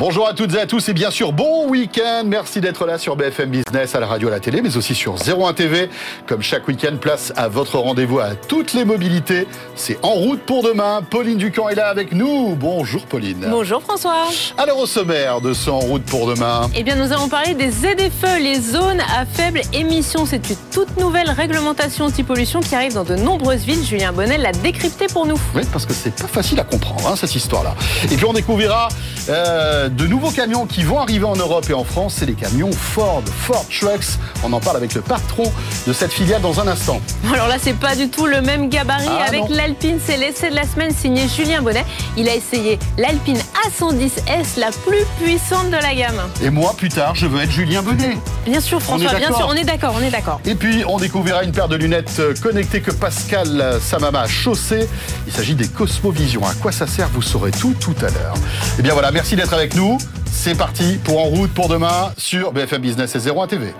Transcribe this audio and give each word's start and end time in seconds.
Bonjour 0.00 0.26
à 0.26 0.32
toutes 0.32 0.54
et 0.54 0.58
à 0.58 0.64
tous 0.64 0.88
et 0.88 0.94
bien 0.94 1.10
sûr 1.10 1.30
bon 1.30 1.68
week-end. 1.68 2.22
Merci 2.24 2.62
d'être 2.62 2.86
là 2.86 2.96
sur 2.96 3.16
BFM 3.16 3.50
Business, 3.50 3.94
à 3.94 4.00
la 4.00 4.06
radio, 4.06 4.28
à 4.28 4.30
la 4.30 4.40
télé, 4.40 4.62
mais 4.62 4.74
aussi 4.78 4.94
sur 4.94 5.16
01 5.16 5.52
TV. 5.52 5.90
Comme 6.26 6.40
chaque 6.40 6.66
week-end, 6.68 6.96
place 6.98 7.34
à 7.36 7.48
votre 7.48 7.76
rendez-vous 7.76 8.18
à 8.18 8.34
toutes 8.34 8.72
les 8.72 8.86
mobilités. 8.86 9.46
C'est 9.76 9.98
en 10.02 10.14
route 10.14 10.40
pour 10.40 10.62
demain. 10.62 11.02
Pauline 11.02 11.36
Ducamp 11.36 11.68
est 11.68 11.74
là 11.74 11.88
avec 11.88 12.12
nous. 12.12 12.56
Bonjour 12.56 13.04
Pauline. 13.04 13.46
Bonjour 13.50 13.82
François. 13.82 14.28
Alors 14.56 14.78
au 14.78 14.86
sommaire 14.86 15.42
de 15.42 15.52
ce 15.52 15.68
En 15.68 15.80
route 15.80 16.04
pour 16.04 16.26
demain. 16.26 16.70
Eh 16.74 16.82
bien 16.82 16.94
nous 16.94 17.12
allons 17.12 17.28
parler 17.28 17.52
des 17.52 17.70
ZFE, 17.70 18.38
les 18.40 18.58
zones 18.58 19.00
à 19.00 19.26
faible 19.26 19.60
émission. 19.74 20.24
C'est 20.24 20.48
une 20.48 20.56
toute 20.72 20.96
nouvelle 20.96 21.28
réglementation 21.28 22.06
anti-pollution 22.06 22.60
qui 22.60 22.74
arrive 22.74 22.94
dans 22.94 23.04
de 23.04 23.16
nombreuses 23.16 23.64
villes. 23.64 23.84
Julien 23.84 24.12
Bonnet 24.12 24.38
l'a 24.38 24.52
décrypté 24.52 25.08
pour 25.08 25.26
nous. 25.26 25.38
Oui, 25.54 25.64
parce 25.70 25.84
que 25.84 25.92
c'est 25.92 26.14
pas 26.14 26.26
facile 26.26 26.58
à 26.58 26.64
comprendre 26.64 27.06
hein, 27.06 27.16
cette 27.16 27.34
histoire-là. 27.34 27.74
Et 28.10 28.16
puis 28.16 28.24
on 28.24 28.32
découvrira 28.32 28.88
euh, 29.28 29.88
de 29.88 30.06
nouveaux 30.06 30.30
camions 30.30 30.66
qui 30.66 30.82
vont 30.82 31.00
arriver 31.00 31.24
en 31.24 31.36
Europe 31.36 31.66
et 31.68 31.74
en 31.74 31.84
France, 31.84 32.16
c'est 32.18 32.26
les 32.26 32.34
camions 32.34 32.70
Ford, 32.72 33.22
Ford 33.42 33.64
Trucks. 33.68 34.18
On 34.44 34.52
en 34.52 34.60
parle 34.60 34.76
avec 34.76 34.94
le 34.94 35.00
patron 35.00 35.44
de 35.86 35.92
cette 35.92 36.12
filiale 36.12 36.40
dans 36.40 36.60
un 36.60 36.66
instant. 36.68 37.00
Alors 37.32 37.48
là, 37.48 37.56
c'est 37.60 37.76
pas 37.76 37.94
du 37.96 38.08
tout 38.08 38.26
le 38.26 38.40
même 38.40 38.68
gabarit 38.68 39.08
Ah, 39.08 39.26
avec 39.28 39.42
l'Alpine. 39.48 39.98
C'est 40.04 40.16
l'essai 40.16 40.50
de 40.50 40.54
la 40.54 40.64
semaine 40.64 40.92
signé 40.94 41.28
Julien 41.28 41.62
Bonnet. 41.62 41.84
Il 42.16 42.28
a 42.28 42.34
essayé 42.34 42.78
l'Alpine 42.98 43.38
A110S, 43.66 44.58
la 44.58 44.70
plus 44.86 45.04
puissante 45.22 45.66
de 45.70 45.76
la 45.76 45.94
gamme. 45.94 46.20
Et 46.42 46.50
moi, 46.50 46.74
plus 46.76 46.88
tard, 46.88 47.14
je 47.14 47.26
veux 47.26 47.42
être 47.42 47.50
Julien 47.50 47.82
Benet. 47.82 48.16
Bien 48.46 48.60
sûr, 48.60 48.80
François, 48.80 49.14
bien 49.14 49.32
sûr, 49.32 49.46
on 49.48 49.54
est 49.54 49.64
d'accord, 49.64 49.94
on 49.98 50.02
est 50.02 50.10
d'accord. 50.10 50.40
Et 50.44 50.54
puis, 50.54 50.84
on 50.86 50.98
découvrira 50.98 51.44
une 51.44 51.52
paire 51.52 51.68
de 51.68 51.76
lunettes 51.76 52.16
euh, 52.18 52.34
connectées 52.42 52.80
que 52.80 52.90
Pascal 52.90 53.60
euh, 53.60 53.80
Samama 53.80 54.22
a 54.22 54.28
chaussées. 54.28 54.88
Il 55.26 55.32
s'agit 55.32 55.54
des 55.54 55.68
Cosmovision. 55.68 56.44
À 56.46 56.54
quoi 56.54 56.72
ça 56.72 56.86
sert 56.86 57.08
Vous 57.08 57.22
saurez 57.22 57.50
tout 57.50 57.74
tout 57.78 57.94
à 58.00 58.10
l'heure. 58.10 58.34
Et 58.78 58.82
bien 58.82 58.92
voilà, 58.92 59.09
merci 59.12 59.36
d'être 59.36 59.54
avec 59.54 59.74
nous. 59.74 59.98
C'est 60.30 60.56
parti 60.56 60.98
pour 61.04 61.20
En 61.20 61.24
route 61.24 61.52
pour 61.52 61.68
demain 61.68 62.12
sur 62.16 62.52
BFM 62.52 62.82
Business 62.82 63.14
et 63.16 63.30
01 63.30 63.46
TV. 63.46 63.74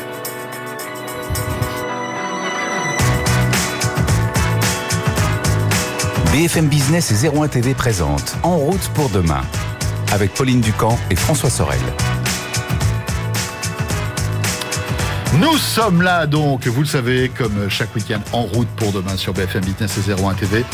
BFM 6.33 6.69
Business 6.69 7.25
et 7.25 7.29
01 7.29 7.49
TV 7.49 7.75
présente 7.75 8.37
En 8.43 8.57
route 8.57 8.89
pour 8.95 9.09
demain 9.11 9.43
avec 10.13 10.33
Pauline 10.35 10.61
Ducamp 10.61 10.99
et 11.11 11.17
François 11.17 11.51
Sorel. 11.51 11.81
Nous 15.41 15.57
sommes 15.57 16.03
là 16.03 16.27
donc, 16.27 16.67
vous 16.67 16.83
le 16.83 16.87
savez, 16.87 17.31
comme 17.31 17.71
chaque 17.71 17.95
week-end, 17.95 18.21
en 18.35 18.43
route 18.43 18.69
pour 18.77 18.93
demain 18.93 19.17
sur 19.17 19.33
BFM 19.33 19.65
Business 19.65 19.97
et 19.97 20.13
01 20.13 20.35
TV, 20.35 20.67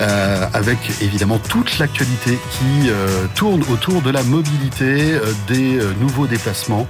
euh, 0.00 0.46
avec 0.54 0.78
évidemment 1.00 1.40
toute 1.40 1.80
l'actualité 1.80 2.38
qui 2.52 2.88
euh, 2.88 3.26
tourne 3.34 3.64
autour 3.68 4.00
de 4.00 4.10
la 4.10 4.22
mobilité, 4.22 5.14
euh, 5.14 5.32
des 5.48 5.80
nouveaux 6.00 6.28
déplacements, 6.28 6.86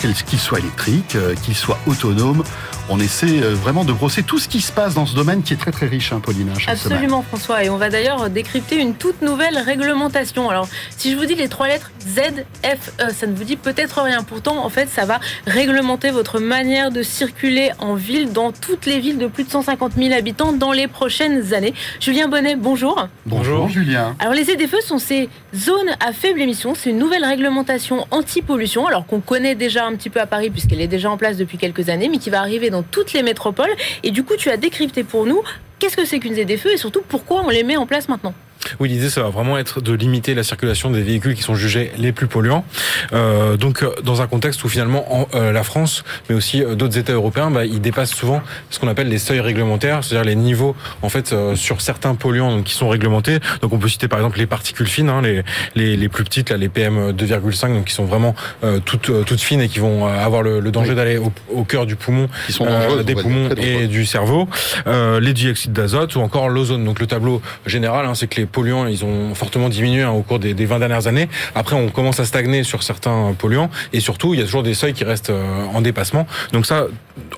qu'ils 0.00 0.40
soient 0.40 0.58
électriques, 0.58 1.16
qu'ils 1.42 1.54
soient 1.54 1.78
autonomes. 1.86 2.42
On 2.92 2.98
essaie 2.98 3.40
euh, 3.40 3.54
vraiment 3.54 3.84
de 3.84 3.92
brosser 3.92 4.24
tout 4.24 4.40
ce 4.40 4.48
qui 4.48 4.60
se 4.60 4.72
passe 4.72 4.94
dans 4.94 5.06
ce 5.06 5.14
domaine 5.14 5.44
qui 5.44 5.52
est 5.52 5.56
très 5.56 5.70
très 5.70 5.86
riche, 5.86 6.12
hein, 6.12 6.18
Pauline. 6.18 6.50
Absolument 6.66 7.22
François, 7.22 7.62
et 7.62 7.70
on 7.70 7.76
va 7.76 7.88
d'ailleurs 7.88 8.28
décrypter 8.28 8.80
une 8.80 8.94
toute 8.94 9.22
nouvelle 9.22 9.56
réglementation. 9.58 10.50
Alors, 10.50 10.66
si 10.96 11.12
je 11.12 11.16
vous 11.16 11.24
dis 11.24 11.36
les 11.36 11.46
trois 11.46 11.68
lettres 11.68 11.92
ZFE, 12.08 13.12
ça 13.12 13.26
ne 13.28 13.34
vous 13.36 13.44
dit 13.44 13.54
peut-être 13.54 14.02
rien. 14.02 14.24
Pourtant, 14.24 14.64
en 14.64 14.68
fait, 14.70 14.88
ça 14.88 15.04
va 15.04 15.20
réglementer 15.46 16.10
votre 16.10 16.40
manière 16.40 16.90
de 16.90 17.04
circuler 17.04 17.70
en 17.78 17.94
ville 17.94 18.32
dans 18.32 18.50
toutes 18.50 18.86
les 18.86 18.98
villes 18.98 19.18
de 19.18 19.28
plus 19.28 19.44
de 19.44 19.50
150 19.50 19.92
000 19.96 20.12
habitants 20.12 20.52
dans 20.52 20.72
les 20.72 20.88
prochaines 20.88 21.54
années. 21.54 21.74
Julien 22.00 22.26
Bonnet, 22.26 22.56
bonjour. 22.56 23.06
Bonjour, 23.24 23.68
Julien. 23.68 24.16
Alors 24.18 24.34
les 24.34 24.42
ZFE 24.42 24.80
sont 24.84 24.98
ces 24.98 25.28
zones 25.54 25.94
à 26.04 26.12
faible 26.12 26.40
émission. 26.40 26.74
C'est 26.74 26.90
une 26.90 26.98
nouvelle 26.98 27.24
réglementation 27.24 28.04
anti-pollution, 28.10 28.88
alors 28.88 29.06
qu'on 29.06 29.20
connaît 29.20 29.54
déjà 29.54 29.86
un 29.86 29.94
petit 29.94 30.10
peu 30.10 30.20
à 30.20 30.26
Paris 30.26 30.50
puisqu'elle 30.50 30.80
est 30.80 30.88
déjà 30.88 31.08
en 31.08 31.16
place 31.16 31.36
depuis 31.36 31.56
quelques 31.56 31.88
années, 31.88 32.08
mais 32.08 32.18
qui 32.18 32.30
va 32.30 32.40
arriver 32.40 32.68
dans 32.70 32.79
toutes 32.82 33.12
les 33.12 33.22
métropoles. 33.22 33.74
Et 34.02 34.10
du 34.10 34.24
coup, 34.24 34.36
tu 34.36 34.50
as 34.50 34.56
décrypté 34.56 35.04
pour 35.04 35.26
nous 35.26 35.42
qu'est-ce 35.78 35.96
que 35.96 36.04
c'est 36.04 36.20
qu'une 36.20 36.34
ZFE 36.34 36.66
et 36.66 36.76
surtout 36.76 37.02
pourquoi 37.06 37.42
on 37.42 37.48
les 37.48 37.64
met 37.64 37.76
en 37.76 37.86
place 37.86 38.08
maintenant. 38.08 38.34
Oui, 38.78 38.88
l'idée, 38.88 39.10
ça 39.10 39.22
va 39.22 39.28
vraiment 39.30 39.58
être 39.58 39.80
de 39.80 39.92
limiter 39.92 40.34
la 40.34 40.42
circulation 40.42 40.90
des 40.90 41.02
véhicules 41.02 41.34
qui 41.34 41.42
sont 41.42 41.54
jugés 41.54 41.90
les 41.98 42.12
plus 42.12 42.26
polluants. 42.26 42.64
Euh, 43.12 43.56
donc, 43.56 43.82
euh, 43.82 43.90
dans 44.04 44.22
un 44.22 44.26
contexte 44.26 44.62
où 44.64 44.68
finalement 44.68 45.12
en, 45.14 45.28
euh, 45.34 45.52
la 45.52 45.62
France, 45.64 46.04
mais 46.28 46.34
aussi 46.34 46.62
euh, 46.62 46.74
d'autres 46.74 46.98
États 46.98 47.12
européens, 47.12 47.50
bah, 47.50 47.64
ils 47.64 47.80
dépassent 47.80 48.14
souvent 48.14 48.42
ce 48.70 48.78
qu'on 48.78 48.88
appelle 48.88 49.08
les 49.08 49.18
seuils 49.18 49.40
réglementaires, 49.40 50.04
c'est-à-dire 50.04 50.24
les 50.28 50.36
niveaux 50.36 50.76
en 51.02 51.08
fait 51.08 51.32
euh, 51.32 51.56
sur 51.56 51.80
certains 51.80 52.14
polluants 52.14 52.50
donc, 52.56 52.64
qui 52.64 52.74
sont 52.74 52.88
réglementés. 52.88 53.38
Donc, 53.62 53.72
on 53.72 53.78
peut 53.78 53.88
citer 53.88 54.08
par 54.08 54.18
exemple 54.18 54.38
les 54.38 54.46
particules 54.46 54.86
fines, 54.88 55.08
hein, 55.08 55.22
les, 55.22 55.42
les, 55.74 55.96
les 55.96 56.08
plus 56.08 56.24
petites, 56.24 56.50
là, 56.50 56.56
les 56.56 56.68
PM 56.68 57.10
2,5, 57.12 57.74
donc 57.74 57.86
qui 57.86 57.94
sont 57.94 58.04
vraiment 58.04 58.34
euh, 58.64 58.78
toutes, 58.84 59.10
toutes 59.24 59.40
fines 59.40 59.60
et 59.60 59.68
qui 59.68 59.78
vont 59.78 60.06
avoir 60.06 60.42
le, 60.42 60.60
le 60.60 60.70
danger 60.70 60.90
Oui. 60.90 60.96
d'aller 60.96 61.18
au, 61.18 61.32
au 61.52 61.64
cœur 61.64 61.86
du 61.86 61.96
poumon, 61.96 62.28
Qui 62.46 62.52
sont 62.52 62.66
des 63.04 63.14
poumons 63.14 63.48
et 63.56 63.86
du 63.86 64.06
cerveau, 64.06 64.48
euh, 64.86 65.20
les 65.20 65.32
dioxydes 65.32 65.72
d'azote 65.72 66.14
ou 66.16 66.20
encore 66.20 66.48
l'ozone. 66.48 66.84
Donc 66.84 67.00
le 67.00 67.06
tableau 67.06 67.40
général, 67.66 68.06
hein, 68.06 68.14
c'est 68.14 68.26
que 68.26 68.40
les 68.40 68.46
polluants, 68.60 68.86
ils 68.86 69.06
ont 69.06 69.34
fortement 69.34 69.70
diminué 69.70 70.02
hein, 70.02 70.10
au 70.10 70.20
cours 70.20 70.38
des, 70.38 70.52
des 70.52 70.66
20 70.66 70.80
dernières 70.80 71.06
années. 71.06 71.30
Après, 71.54 71.76
on 71.76 71.88
commence 71.88 72.20
à 72.20 72.26
stagner 72.26 72.62
sur 72.62 72.82
certains 72.82 73.34
polluants 73.38 73.70
et 73.94 74.00
surtout, 74.00 74.34
il 74.34 74.40
y 74.40 74.42
a 74.42 74.44
toujours 74.44 74.62
des 74.62 74.74
seuils 74.74 74.92
qui 74.92 75.04
restent 75.04 75.30
euh, 75.30 75.64
en 75.72 75.80
dépassement. 75.80 76.26
Donc 76.52 76.66
ça, 76.66 76.88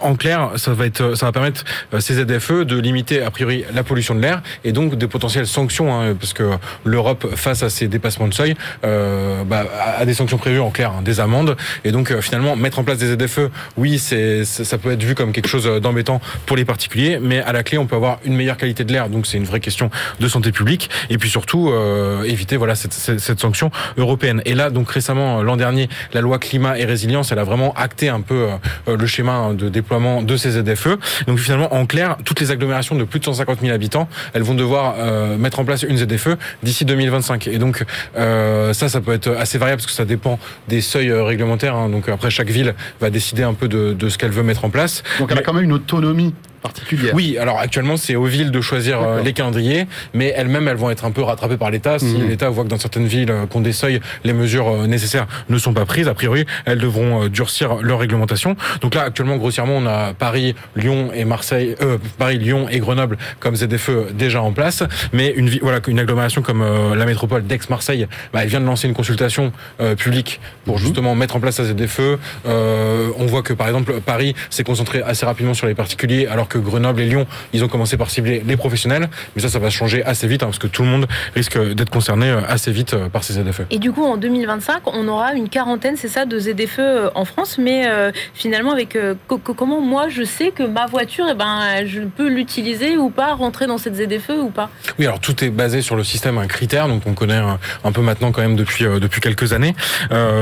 en 0.00 0.14
clair, 0.14 0.52
ça 0.56 0.72
va 0.72 0.86
être, 0.86 1.14
ça 1.14 1.26
va 1.26 1.32
permettre 1.32 1.64
euh, 1.94 2.00
ces 2.00 2.14
ZFE 2.14 2.64
de 2.64 2.78
limiter 2.78 3.22
a 3.22 3.30
priori 3.30 3.64
la 3.72 3.82
pollution 3.82 4.14
de 4.14 4.20
l'air 4.20 4.42
et 4.64 4.72
donc 4.72 4.96
des 4.96 5.06
potentielles 5.06 5.46
sanctions, 5.46 5.94
hein, 5.94 6.14
parce 6.18 6.32
que 6.32 6.50
l'Europe 6.84 7.34
face 7.36 7.62
à 7.62 7.70
ces 7.70 7.88
dépassements 7.88 8.28
de 8.28 8.34
seuil 8.34 8.54
euh, 8.84 9.44
bah, 9.44 9.64
a 9.98 10.04
des 10.04 10.14
sanctions 10.14 10.38
prévues 10.38 10.60
en 10.60 10.70
clair, 10.70 10.92
hein, 10.92 11.02
des 11.02 11.20
amendes 11.20 11.56
et 11.84 11.92
donc 11.92 12.10
euh, 12.10 12.20
finalement 12.20 12.56
mettre 12.56 12.78
en 12.78 12.84
place 12.84 12.98
des 12.98 13.14
ZFE, 13.14 13.50
oui, 13.76 13.98
c'est 13.98 14.44
ça 14.44 14.78
peut 14.78 14.92
être 14.92 15.02
vu 15.02 15.14
comme 15.14 15.32
quelque 15.32 15.48
chose 15.48 15.66
d'embêtant 15.80 16.20
pour 16.46 16.56
les 16.56 16.64
particuliers, 16.64 17.18
mais 17.20 17.40
à 17.40 17.52
la 17.52 17.62
clé, 17.62 17.78
on 17.78 17.86
peut 17.86 17.96
avoir 17.96 18.18
une 18.24 18.34
meilleure 18.34 18.56
qualité 18.56 18.84
de 18.84 18.92
l'air, 18.92 19.08
donc 19.08 19.26
c'est 19.26 19.36
une 19.36 19.44
vraie 19.44 19.60
question 19.60 19.90
de 20.20 20.28
santé 20.28 20.52
publique 20.52 20.90
et 21.10 21.18
puis 21.18 21.28
surtout 21.30 21.70
euh, 21.70 22.22
éviter 22.24 22.56
voilà 22.56 22.74
cette, 22.74 22.92
cette, 22.92 23.20
cette 23.20 23.40
sanction 23.40 23.70
européenne. 23.96 24.42
Et 24.44 24.54
là, 24.54 24.70
donc 24.70 24.90
récemment, 24.90 25.40
euh, 25.40 25.42
l'an 25.42 25.56
dernier, 25.56 25.88
la 26.12 26.20
loi 26.20 26.38
climat 26.38 26.78
et 26.78 26.84
résilience, 26.84 27.32
elle 27.32 27.38
a 27.38 27.44
vraiment 27.44 27.72
acté 27.74 28.08
un 28.08 28.20
peu 28.20 28.48
euh, 28.88 28.96
le 28.96 29.06
schéma 29.06 29.52
de 29.54 29.68
déploiement 29.68 30.22
de 30.22 30.36
ces 30.36 30.52
ZFE. 30.52 30.98
Donc 31.26 31.38
finalement, 31.38 31.72
en 31.74 31.86
clair, 31.86 32.16
toutes 32.24 32.40
les 32.40 32.50
agglomérations 32.50 32.94
de 32.96 33.04
plus 33.04 33.20
de 33.20 33.24
150 33.24 33.60
000 33.60 33.72
habitants, 33.72 34.08
elles 34.34 34.42
vont 34.42 34.54
devoir 34.54 34.94
euh, 34.98 35.36
mettre 35.36 35.60
en 35.60 35.64
place 35.64 35.82
une 35.82 35.96
ZFE 35.96 36.36
d'ici 36.62 36.84
2025. 36.84 37.46
Et 37.48 37.58
donc 37.58 37.84
euh, 38.16 38.72
ça, 38.72 38.88
ça 38.88 39.00
peut 39.00 39.12
être 39.12 39.28
assez 39.38 39.58
variable 39.58 39.80
parce 39.80 39.86
que 39.86 39.92
ça 39.96 40.04
dépend 40.04 40.38
des 40.68 40.80
seuils 40.80 41.10
euh, 41.10 41.24
réglementaires. 41.24 41.74
hein. 41.76 41.88
Donc 41.88 42.08
après, 42.08 42.30
chaque 42.30 42.50
ville 42.50 42.74
va 43.00 43.10
décider 43.10 43.42
un 43.42 43.54
peu 43.54 43.68
de, 43.68 43.92
de 43.92 44.08
ce 44.08 44.18
qu'elle 44.18 44.30
veut 44.30 44.42
mettre 44.42 44.64
en 44.64 44.70
place. 44.70 45.02
Donc 45.18 45.30
elle 45.32 45.38
a 45.38 45.42
quand 45.42 45.52
même 45.52 45.64
une 45.64 45.72
autonomie 45.72 46.34
particulière. 46.62 47.14
oui, 47.14 47.36
alors 47.38 47.58
actuellement 47.58 47.96
c'est 47.96 48.14
aux 48.16 48.24
villes 48.24 48.50
de 48.50 48.60
choisir 48.60 49.00
euh, 49.02 49.20
les 49.22 49.32
calendriers, 49.32 49.86
mais 50.14 50.32
elles-mêmes 50.36 50.68
elles 50.68 50.76
vont 50.76 50.90
être 50.90 51.04
un 51.04 51.10
peu 51.10 51.22
rattrapées 51.22 51.56
par 51.56 51.70
l'État. 51.70 51.98
Si 51.98 52.04
Mhm. 52.06 52.28
l'État 52.28 52.48
voit 52.50 52.64
que 52.64 52.68
dans 52.68 52.78
certaines 52.78 53.06
villes 53.06 53.30
euh, 53.30 53.46
qu'on 53.46 53.60
des 53.60 53.72
seuils, 53.72 54.00
les 54.24 54.32
mesures 54.32 54.68
euh, 54.68 54.86
nécessaires 54.86 55.26
ne 55.48 55.58
sont 55.58 55.74
pas 55.74 55.84
prises, 55.84 56.08
a 56.08 56.14
priori 56.14 56.46
elles 56.64 56.78
devront 56.78 57.26
durcir 57.28 57.76
leur 57.82 57.98
réglementation. 57.98 58.56
Donc 58.80 58.94
là 58.94 59.02
actuellement 59.02 59.36
grossièrement 59.36 59.76
on 59.76 59.86
a 59.86 60.14
Paris, 60.14 60.54
Lyon 60.76 61.10
et 61.14 61.24
Marseille, 61.24 61.74
euh, 61.82 61.98
Paris, 62.18 62.38
Lyon 62.38 62.66
et 62.70 62.78
Grenoble 62.78 63.18
comme 63.40 63.56
ZFE 63.56 64.12
déjà 64.14 64.40
en 64.42 64.52
place, 64.52 64.82
mais 65.12 65.28
une 65.36 65.50
voilà 65.60 65.80
une 65.88 65.98
agglomération 65.98 66.42
comme 66.42 66.62
euh, 66.62 66.94
la 66.94 67.04
métropole 67.06 67.44
d'Aix-Marseille, 67.44 68.06
bah, 68.32 68.40
elle 68.42 68.48
vient 68.48 68.60
de 68.60 68.66
lancer 68.66 68.86
une 68.88 68.94
consultation 68.94 69.52
euh, 69.80 69.94
publique 69.96 70.40
pour 70.64 70.76
Mhm. 70.76 70.80
justement 70.80 71.14
mettre 71.14 71.36
en 71.36 71.40
place 71.40 71.56
sa 71.56 71.64
ZFE. 71.64 72.18
Euh, 72.46 73.08
on 73.18 73.26
voit 73.26 73.42
que 73.42 73.52
par 73.52 73.66
exemple 73.66 74.00
Paris 74.00 74.34
s'est 74.50 74.64
concentré 74.64 75.02
assez 75.02 75.26
rapidement 75.26 75.54
sur 75.54 75.66
les 75.66 75.74
particuliers, 75.74 76.26
alors 76.26 76.48
que 76.48 76.51
Grenoble 76.58 77.00
et 77.00 77.06
Lyon, 77.06 77.26
ils 77.52 77.64
ont 77.64 77.68
commencé 77.68 77.96
par 77.96 78.10
cibler 78.10 78.42
les 78.46 78.56
professionnels. 78.56 79.08
Mais 79.36 79.42
ça, 79.42 79.48
ça 79.48 79.58
va 79.58 79.70
changer 79.70 80.04
assez 80.04 80.26
vite, 80.26 80.42
hein, 80.42 80.46
parce 80.46 80.58
que 80.58 80.66
tout 80.66 80.82
le 80.82 80.88
monde 80.88 81.06
risque 81.34 81.58
d'être 81.74 81.90
concerné 81.90 82.28
euh, 82.30 82.40
assez 82.48 82.70
vite 82.72 82.94
euh, 82.94 83.08
par 83.08 83.24
ces 83.24 83.34
ZFE. 83.34 83.62
Et 83.70 83.78
du 83.78 83.92
coup, 83.92 84.04
en 84.04 84.16
2025, 84.16 84.82
on 84.86 85.08
aura 85.08 85.34
une 85.34 85.48
quarantaine, 85.48 85.96
c'est 85.96 86.08
ça, 86.08 86.24
de 86.24 86.38
ZFE 86.38 86.78
euh, 86.78 87.10
en 87.14 87.24
France. 87.24 87.58
Mais 87.58 87.86
euh, 87.86 88.10
finalement, 88.34 88.72
avec 88.72 88.96
euh, 88.96 89.14
co- 89.28 89.38
co- 89.38 89.54
comment 89.54 89.80
moi 89.80 90.08
je 90.08 90.22
sais 90.24 90.50
que 90.50 90.62
ma 90.62 90.86
voiture, 90.86 91.26
eh 91.30 91.34
ben, 91.34 91.84
je 91.86 92.00
peux 92.00 92.28
l'utiliser 92.28 92.96
ou 92.96 93.10
pas, 93.10 93.34
rentrer 93.34 93.66
dans 93.66 93.78
cette 93.78 93.94
ZFE 93.96 94.30
ou 94.42 94.50
pas? 94.50 94.70
Oui, 94.98 95.06
alors 95.06 95.20
tout 95.20 95.44
est 95.44 95.50
basé 95.50 95.82
sur 95.82 95.96
le 95.96 96.04
système 96.04 96.38
un 96.38 96.46
critère, 96.46 96.88
donc 96.88 97.02
on 97.06 97.14
connaît 97.14 97.34
un, 97.36 97.58
un 97.84 97.92
peu 97.92 98.00
maintenant 98.02 98.32
quand 98.32 98.42
même 98.42 98.56
depuis 98.56 98.84
euh, 98.84 98.98
depuis 99.00 99.20
quelques 99.20 99.52
années. 99.52 99.74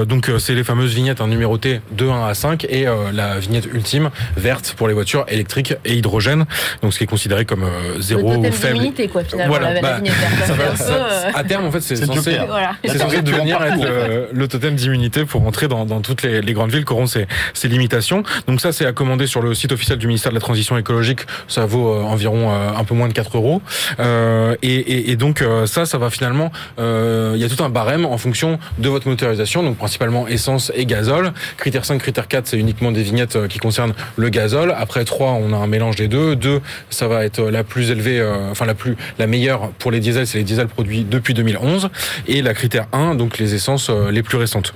Donc 0.07 0.31
c'est 0.39 0.55
les 0.55 0.65
fameuses 0.65 0.95
vignettes 0.95 1.21
hein, 1.21 1.27
numérotées 1.27 1.81
de 1.93 2.07
1 2.07 2.27
à 2.27 2.35
5 2.35 2.65
et 2.69 2.87
la 3.13 3.39
vignette 3.39 3.67
ultime 3.73 4.11
verte 4.37 4.75
pour 4.77 4.89
les 4.89 4.95
voitures 4.95 5.25
électriques 5.29 5.75
et 5.85 5.95
hydrogène, 6.01 6.45
donc 6.83 6.93
ce 6.93 6.99
qui 6.99 7.05
est 7.05 7.07
considéré 7.07 7.45
comme 7.45 7.63
euh, 7.65 8.01
zéro 8.01 8.35
totem 8.35 8.53
faible. 8.53 8.75
d'immunité, 8.75 9.09
quoi, 9.09 9.23
finalement, 9.25 9.55
Voilà, 9.57 9.75
la- 9.75 9.81
la 9.81 10.01
bah, 10.01 10.11
ça 10.47 10.53
va- 10.55 10.77
ça- 10.77 10.93
euh, 10.93 11.31
à 11.35 11.45
terme, 11.45 11.65
en 11.67 11.71
fait, 11.71 11.81
c'est 11.81 11.97
censé. 11.97 12.39
Voilà. 12.49 12.73
censé 12.99 13.23
devenir 13.23 13.63
être 13.63 13.83
le, 13.85 14.29
le 14.33 14.49
totem 14.49 14.75
d'immunité 14.75 15.25
pour 15.25 15.47
entrer 15.47 15.69
dans, 15.69 15.85
dans 15.87 16.01
toutes 16.01 16.23
les, 16.23 16.41
les 16.43 16.53
grandes 16.53 16.71
villes 16.73 16.85
qui 16.85 16.93
auront 16.93 17.07
ces, 17.07 17.27
ces 17.55 17.69
limitations. 17.69 18.23
Donc 18.49 18.61
ça, 18.61 18.73
c'est 18.73 18.87
à 18.87 18.93
commander 18.93 19.27
sur 19.27 19.43
le 19.43 19.55
site 19.55 19.73
officiel 19.73 19.99
du 19.99 20.07
ministère 20.07 20.31
de 20.33 20.37
la 20.37 20.41
Transition 20.41 20.77
écologique. 20.79 21.21
Ça 21.49 21.67
vaut 21.67 21.93
euh, 21.95 22.03
environ 22.03 22.51
euh, 22.53 22.71
un 22.77 22.85
peu 22.85 22.95
moins 22.95 23.09
de 23.09 23.13
4 23.13 23.37
euros. 23.37 23.63
Euh, 24.01 24.57
et, 24.63 24.75
et, 24.75 25.11
et 25.11 25.17
donc 25.17 25.43
euh, 25.43 25.67
ça, 25.67 25.87
ça 25.87 25.99
va 25.99 26.11
finalement, 26.11 26.51
euh, 26.79 27.33
il 27.35 27.41
y 27.41 27.45
a 27.45 27.49
tout 27.49 27.63
un 27.63 27.69
barème 27.69 28.05
en 28.07 28.19
fonction 28.19 28.59
de 28.79 28.89
votre 28.89 29.09
motorisation, 29.09 29.63
donc 29.63 29.77
principalement 29.77 30.27
essence 30.29 30.73
et 30.75 30.87
gazole. 30.87 31.33
Critère 31.57 31.85
5, 31.85 31.99
critère 31.99 32.29
4, 32.29 32.47
c'est 32.47 32.57
uniquement 32.59 32.93
des 32.93 33.03
vignettes 33.03 33.37
euh, 33.37 33.49
qui 33.49 33.59
concernent 33.59 33.93
le 34.17 34.29
gazole. 34.29 34.75
Après 34.77 35.05
3, 35.05 35.33
on 35.33 35.53
a 35.53 35.57
un 35.57 35.67
mélange 35.67 35.90
des 35.97 36.09
deux. 36.09 36.37
2, 36.37 36.61
ça 36.91 37.09
va 37.09 37.25
être 37.25 37.43
la 37.43 37.65
plus 37.65 37.91
élevée, 37.91 38.21
euh, 38.21 38.51
enfin 38.51 38.67
la 38.67 38.75
plus, 38.75 38.97
la 39.19 39.27
meilleure 39.27 39.71
pour 39.79 39.91
les 39.91 40.01
diesels, 40.01 40.27
c'est 40.27 40.39
les 40.39 40.45
diesels 40.45 40.69
produits 40.69 41.05
depuis 41.05 41.35
2011. 41.35 41.91
Et 42.27 42.43
la 42.43 42.55
critère 42.55 42.87
1, 42.93 43.15
donc 43.15 43.39
les 43.39 43.55
essences 43.55 43.91
euh, 43.91 44.11
les 44.11 44.23
plus 44.23 44.39
récentes. 44.39 44.73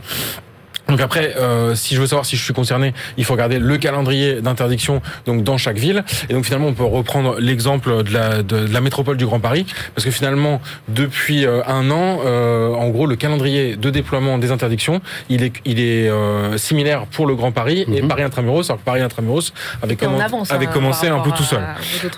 Donc 0.89 1.01
après, 1.01 1.35
euh, 1.39 1.75
si 1.75 1.95
je 1.95 2.01
veux 2.01 2.07
savoir 2.07 2.27
si 2.27 2.37
je 2.37 2.43
suis 2.45 2.53
concerné, 2.53 2.93
il 3.17 3.25
faut 3.25 3.33
regarder 3.33 3.59
le 3.59 3.77
calendrier 3.79 4.41
d'interdiction 4.43 5.01
donc 5.25 5.43
dans 5.43 5.57
chaque 5.57 5.79
ville. 5.79 6.05
Et 6.29 6.35
donc 6.35 6.45
finalement, 6.45 6.67
on 6.69 6.75
peut 6.75 6.85
reprendre 6.85 7.37
l'exemple 7.39 8.03
de 8.03 8.13
la, 8.13 8.43
de, 8.43 8.67
de 8.67 8.73
la 8.73 8.81
métropole 8.81 9.17
du 9.17 9.25
Grand 9.27 9.41
Paris, 9.41 9.65
parce 9.95 10.05
que 10.05 10.11
finalement, 10.11 10.61
depuis 10.89 11.47
euh, 11.47 11.63
un 11.67 11.91
an, 11.91 12.21
euh, 12.25 12.73
en 12.75 12.89
gros, 12.91 13.07
le 13.07 13.17
calendrier 13.17 13.77
de 13.77 13.91
déploiement 13.91 14.37
des 14.39 14.51
interdictions, 14.51 15.01
il 15.31 15.43
est, 15.43 15.53
il 15.65 15.81
est 15.81 16.09
euh, 16.09 16.59
similaire 16.59 17.07
pour 17.07 17.27
le 17.27 17.35
Grand 17.35 17.53
Paris 17.53 17.85
et 17.93 18.03
Mhm. 18.03 18.09
Paris 18.09 18.23
intramuros. 18.23 18.69
Alors 18.69 18.79
que 18.81 18.85
Paris 18.85 19.01
intramuros 19.01 19.53
avait, 19.83 19.93
C'était 19.95 20.07
en 20.07 20.13
commen- 20.19 20.21
avance, 20.25 20.51
avait 20.51 20.67
hein, 20.67 20.71
commencé 20.73 21.09
un 21.09 21.21
peu 21.21 21.31
tout 21.31 21.43
seul. 21.45 21.63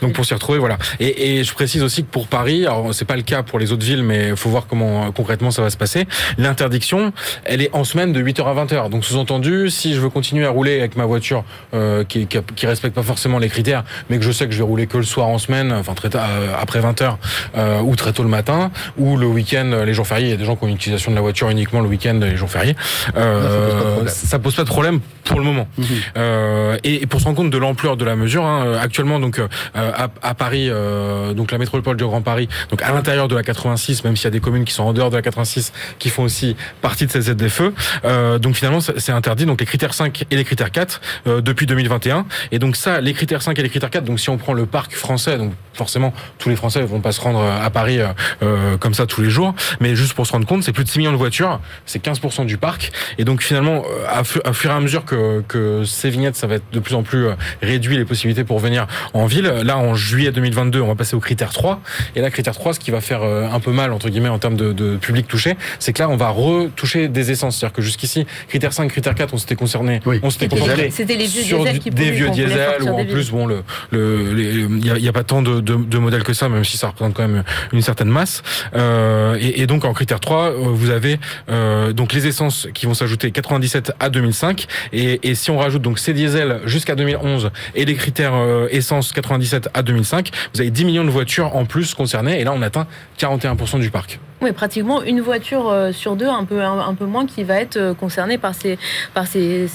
Donc 0.02 0.12
pour 0.12 0.24
s'y 0.24 0.34
retrouver, 0.34 0.58
voilà. 0.58 0.76
Et, 1.00 1.38
et 1.38 1.44
je 1.44 1.52
précise 1.54 1.82
aussi 1.82 2.02
que 2.02 2.10
pour 2.10 2.26
Paris, 2.26 2.66
alors 2.66 2.92
c'est 2.92 3.04
pas 3.04 3.16
le 3.16 3.22
cas 3.22 3.42
pour 3.42 3.58
les 3.58 3.70
autres 3.72 3.84
villes, 3.86 4.02
mais 4.02 4.30
il 4.30 4.36
faut 4.36 4.50
voir 4.50 4.66
comment 4.66 5.06
euh, 5.06 5.10
concrètement 5.12 5.50
ça 5.50 5.62
va 5.62 5.70
se 5.70 5.76
passer. 5.76 6.06
L'interdiction, 6.38 7.12
elle 7.44 7.62
est 7.62 7.70
en 7.74 7.84
semaine 7.84 8.12
de 8.12 8.20
8h 8.22 8.46
à 8.46 8.52
20h. 8.56 8.90
Donc 8.90 9.04
sous-entendu, 9.04 9.70
si 9.70 9.94
je 9.94 10.00
veux 10.00 10.10
continuer 10.10 10.46
à 10.46 10.50
rouler 10.50 10.78
avec 10.78 10.96
ma 10.96 11.04
voiture 11.04 11.44
euh, 11.74 12.04
qui, 12.04 12.26
qui, 12.26 12.38
qui 12.54 12.66
respecte 12.66 12.94
pas 12.94 13.02
forcément 13.02 13.38
les 13.38 13.48
critères, 13.48 13.84
mais 14.10 14.18
que 14.18 14.24
je 14.24 14.32
sais 14.32 14.46
que 14.46 14.52
je 14.52 14.58
vais 14.58 14.64
rouler 14.64 14.86
que 14.86 14.96
le 14.96 15.04
soir 15.04 15.28
en 15.28 15.38
semaine, 15.38 15.72
enfin 15.72 15.94
très 15.94 16.10
tard, 16.10 16.26
euh, 16.28 16.54
après 16.58 16.80
20h 16.80 17.16
euh, 17.56 17.80
ou 17.80 17.94
très 17.96 18.12
tôt 18.12 18.22
le 18.22 18.28
matin, 18.28 18.70
ou 18.96 19.16
le 19.16 19.26
week-end, 19.26 19.70
euh, 19.72 19.84
les 19.84 19.94
jours 19.94 20.06
fériés, 20.06 20.28
il 20.28 20.30
y 20.30 20.34
a 20.34 20.36
des 20.36 20.44
gens 20.44 20.56
qui 20.56 20.64
ont 20.64 20.68
une 20.68 20.74
utilisation 20.74 21.10
de 21.10 21.16
la 21.16 21.22
voiture 21.22 21.50
uniquement 21.50 21.80
le 21.80 21.88
week-end 21.88 22.18
les 22.20 22.36
jours 22.36 22.50
fériés. 22.50 22.76
Euh, 23.16 24.06
ça 24.06 24.06
pose 24.06 24.06
pas 24.06 24.08
de 24.08 24.08
problème. 24.08 24.20
ça 24.26 24.38
pose 24.38 24.54
pas 24.54 24.64
de 24.64 24.68
problème 24.68 25.00
pour 25.24 25.38
le 25.38 25.44
moment. 25.44 25.68
Mhm. 25.78 25.86
Euh, 26.16 26.78
et, 26.84 27.02
et 27.02 27.06
pour 27.06 27.20
se 27.20 27.24
rendre 27.24 27.36
compte 27.36 27.50
de 27.50 27.58
l'ampleur 27.58 27.96
de 27.96 28.04
la 28.04 28.16
mesure, 28.16 28.44
hein, 28.44 28.76
actuellement 28.80 29.20
donc 29.20 29.38
euh, 29.38 29.48
à, 29.74 30.08
à 30.22 30.34
Paris, 30.34 30.68
euh, 30.70 31.34
donc 31.34 31.50
la 31.50 31.58
métropole 31.58 31.96
du 31.96 32.04
Grand 32.04 32.22
Paris, 32.22 32.48
donc 32.70 32.82
à 32.82 32.92
l'intérieur 32.92 33.28
de 33.28 33.34
la 33.34 33.42
86, 33.42 34.04
même 34.04 34.16
s'il 34.16 34.24
y 34.24 34.28
a 34.28 34.30
des 34.30 34.40
communes 34.40 34.64
qui 34.64 34.72
sont 34.72 34.84
en 34.84 34.92
dehors 34.92 35.10
de 35.10 35.16
la 35.16 35.22
86 35.22 35.72
qui 35.98 36.10
font 36.10 36.24
aussi 36.24 36.56
partie 36.80 37.06
de 37.06 37.10
ces 37.10 37.22
ZFE, 37.22 37.72
euh, 38.04 38.38
donc 38.46 38.54
finalement 38.54 38.78
c'est 38.80 39.10
interdit. 39.10 39.44
Donc 39.44 39.58
les 39.58 39.66
critères 39.66 39.92
5 39.92 40.24
et 40.30 40.36
les 40.36 40.44
critères 40.44 40.70
4 40.70 41.00
euh, 41.26 41.40
depuis 41.40 41.66
2021. 41.66 42.26
Et 42.52 42.60
donc 42.60 42.76
ça, 42.76 43.00
les 43.00 43.12
critères 43.12 43.42
5 43.42 43.58
et 43.58 43.62
les 43.62 43.68
critères 43.68 43.90
4. 43.90 44.04
Donc 44.04 44.20
si 44.20 44.30
on 44.30 44.36
prend 44.38 44.52
le 44.52 44.66
parc 44.66 44.92
français, 44.94 45.36
donc 45.36 45.52
forcément 45.74 46.14
tous 46.38 46.48
les 46.48 46.54
Français 46.56 46.80
vont 46.82 47.00
pas 47.00 47.10
se 47.12 47.20
rendre 47.20 47.42
à 47.42 47.68
Paris 47.70 47.98
euh, 48.00 48.06
euh, 48.44 48.76
comme 48.78 48.94
ça 48.94 49.04
tous 49.06 49.20
les 49.20 49.30
jours, 49.30 49.52
mais 49.80 49.96
juste 49.96 50.14
pour 50.14 50.26
se 50.28 50.32
rendre 50.32 50.46
compte, 50.46 50.62
c'est 50.62 50.72
plus 50.72 50.84
de 50.84 50.88
6 50.88 51.00
millions 51.00 51.12
de 51.12 51.16
voitures, 51.16 51.60
c'est 51.86 52.02
15% 52.02 52.46
du 52.46 52.56
parc. 52.56 52.92
Et 53.18 53.24
donc 53.24 53.42
finalement, 53.42 53.82
euh, 53.84 54.06
à, 54.08 54.22
fu- 54.22 54.40
à 54.44 54.52
fur 54.52 54.70
et 54.70 54.74
à 54.74 54.80
mesure 54.80 55.04
que, 55.04 55.42
que 55.48 55.82
ces 55.84 56.08
vignettes, 56.08 56.36
ça 56.36 56.46
va 56.46 56.54
être 56.54 56.64
de 56.72 56.78
plus 56.78 56.94
en 56.94 57.02
plus 57.02 57.26
euh, 57.26 57.34
réduit 57.62 57.96
les 57.98 58.04
possibilités 58.04 58.44
pour 58.44 58.60
venir 58.60 58.86
en 59.12 59.26
ville. 59.26 59.46
Là, 59.64 59.76
en 59.76 59.94
juillet 59.96 60.30
2022, 60.30 60.80
on 60.80 60.86
va 60.86 60.94
passer 60.94 61.16
au 61.16 61.20
critère 61.20 61.52
3. 61.52 61.80
Et 62.14 62.20
là, 62.20 62.30
critère 62.30 62.54
3, 62.54 62.74
ce 62.74 62.78
qui 62.80 62.92
va 62.92 63.00
faire 63.00 63.22
euh, 63.24 63.48
un 63.50 63.58
peu 63.60 63.72
mal, 63.72 63.92
entre 63.92 64.08
guillemets, 64.08 64.28
en 64.28 64.38
termes 64.38 64.56
de, 64.56 64.72
de 64.72 64.96
public 64.96 65.26
touché, 65.26 65.56
c'est 65.80 65.92
que 65.92 66.00
là, 66.02 66.08
on 66.08 66.16
va 66.16 66.28
retoucher 66.28 67.08
des 67.08 67.30
essences. 67.32 67.58
C'est-à-dire 67.58 67.74
que 67.74 67.82
jusqu'ici, 67.82 68.26
critère 68.48 68.72
5, 68.72 68.88
critère 68.90 69.14
4, 69.14 69.34
on 69.34 69.38
s'était 69.38 69.54
concerné, 69.56 70.00
Oui. 70.06 70.20
on 70.22 70.30
s'était 70.30 70.46
C'était 70.46 70.60
concentré 70.60 70.90
C'était 70.90 71.16
les 71.16 71.26
vieux 71.26 71.42
sur 71.42 71.58
diesels 71.58 71.72
du- 71.74 71.80
qui 71.80 71.90
des 71.90 72.10
vieux 72.10 72.26
sortir 72.26 72.44
ou 72.82 72.88
en 73.00 73.04
plus 73.04 73.30
bon 73.30 73.46
le 73.46 73.62
le 73.90 74.68
il 74.78 74.86
y 74.86 74.90
a, 74.90 74.96
il 74.96 75.04
y 75.04 75.08
a 75.08 75.12
pas 75.12 75.24
tant 75.24 75.42
de, 75.42 75.60
de, 75.60 75.74
de 75.76 75.98
modèles 75.98 76.22
que 76.22 76.32
ça 76.32 76.48
même 76.48 76.64
si 76.64 76.76
ça 76.76 76.88
représente 76.88 77.14
quand 77.14 77.26
même 77.26 77.42
une 77.72 77.82
certaine 77.82 78.08
masse. 78.08 78.42
Euh, 78.74 79.36
et, 79.40 79.62
et 79.62 79.66
donc 79.66 79.84
en 79.84 79.92
critère 79.92 80.20
3 80.20 80.36
euh, 80.50 80.50
vous 80.68 80.90
avez 80.90 81.18
euh, 81.50 81.92
donc 81.92 82.12
les 82.12 82.26
essences 82.26 82.68
qui 82.74 82.86
vont 82.86 82.94
s'ajouter 82.94 83.30
97 83.30 83.92
à 84.00 84.08
2005 84.10 84.66
et, 84.92 85.28
et 85.28 85.34
si 85.34 85.50
on 85.50 85.58
rajoute 85.58 85.82
donc 85.82 85.98
ces 85.98 86.12
diesels 86.12 86.60
jusqu'à 86.66 86.94
2011 86.94 87.50
et 87.74 87.84
les 87.84 87.94
critères 87.94 88.34
euh, 88.34 88.68
essence 88.70 89.12
97 89.12 89.68
à 89.74 89.82
2005 89.82 90.30
vous 90.54 90.60
avez 90.60 90.70
10 90.70 90.84
millions 90.84 91.04
de 91.04 91.10
voitures 91.10 91.54
en 91.56 91.64
plus 91.64 91.94
concernées. 91.94 92.40
Et 92.40 92.44
là 92.44 92.52
on 92.54 92.62
atteint 92.62 92.86
41% 93.18 93.80
du 93.80 93.90
parc 93.90 94.18
Oui, 94.42 94.52
pratiquement 94.52 95.02
une 95.02 95.22
voiture 95.22 95.68
euh, 95.68 95.92
sur 95.92 96.14
deux, 96.14 96.28
un 96.28 96.44
peu, 96.44 96.60
moins, 97.06 97.26
qui 97.26 97.42
va 97.42 97.60
être 97.60 97.76
euh, 97.78 97.94
concernée 97.94 98.36
par 98.36 98.54
ces 98.54 98.78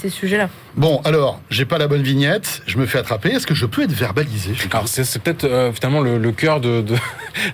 sujets-là. 0.08 0.48
Bon, 0.76 1.02
alors, 1.04 1.38
j'ai 1.50 1.66
pas 1.66 1.76
la 1.76 1.86
bonne 1.86 2.02
vignette, 2.02 2.62
je 2.66 2.78
me 2.78 2.86
fais 2.86 2.98
attraper. 2.98 3.28
Est-ce 3.30 3.46
que 3.46 3.54
je 3.54 3.66
peux 3.66 3.82
être 3.82 3.92
verbalisé 3.92 4.52
Alors 4.72 4.88
c'est 4.88 5.18
peut-être 5.22 5.44
euh, 5.44 5.70
finalement 5.72 6.00
le, 6.00 6.16
le 6.16 6.32
cœur 6.32 6.60
de, 6.60 6.80
de- 6.80 6.96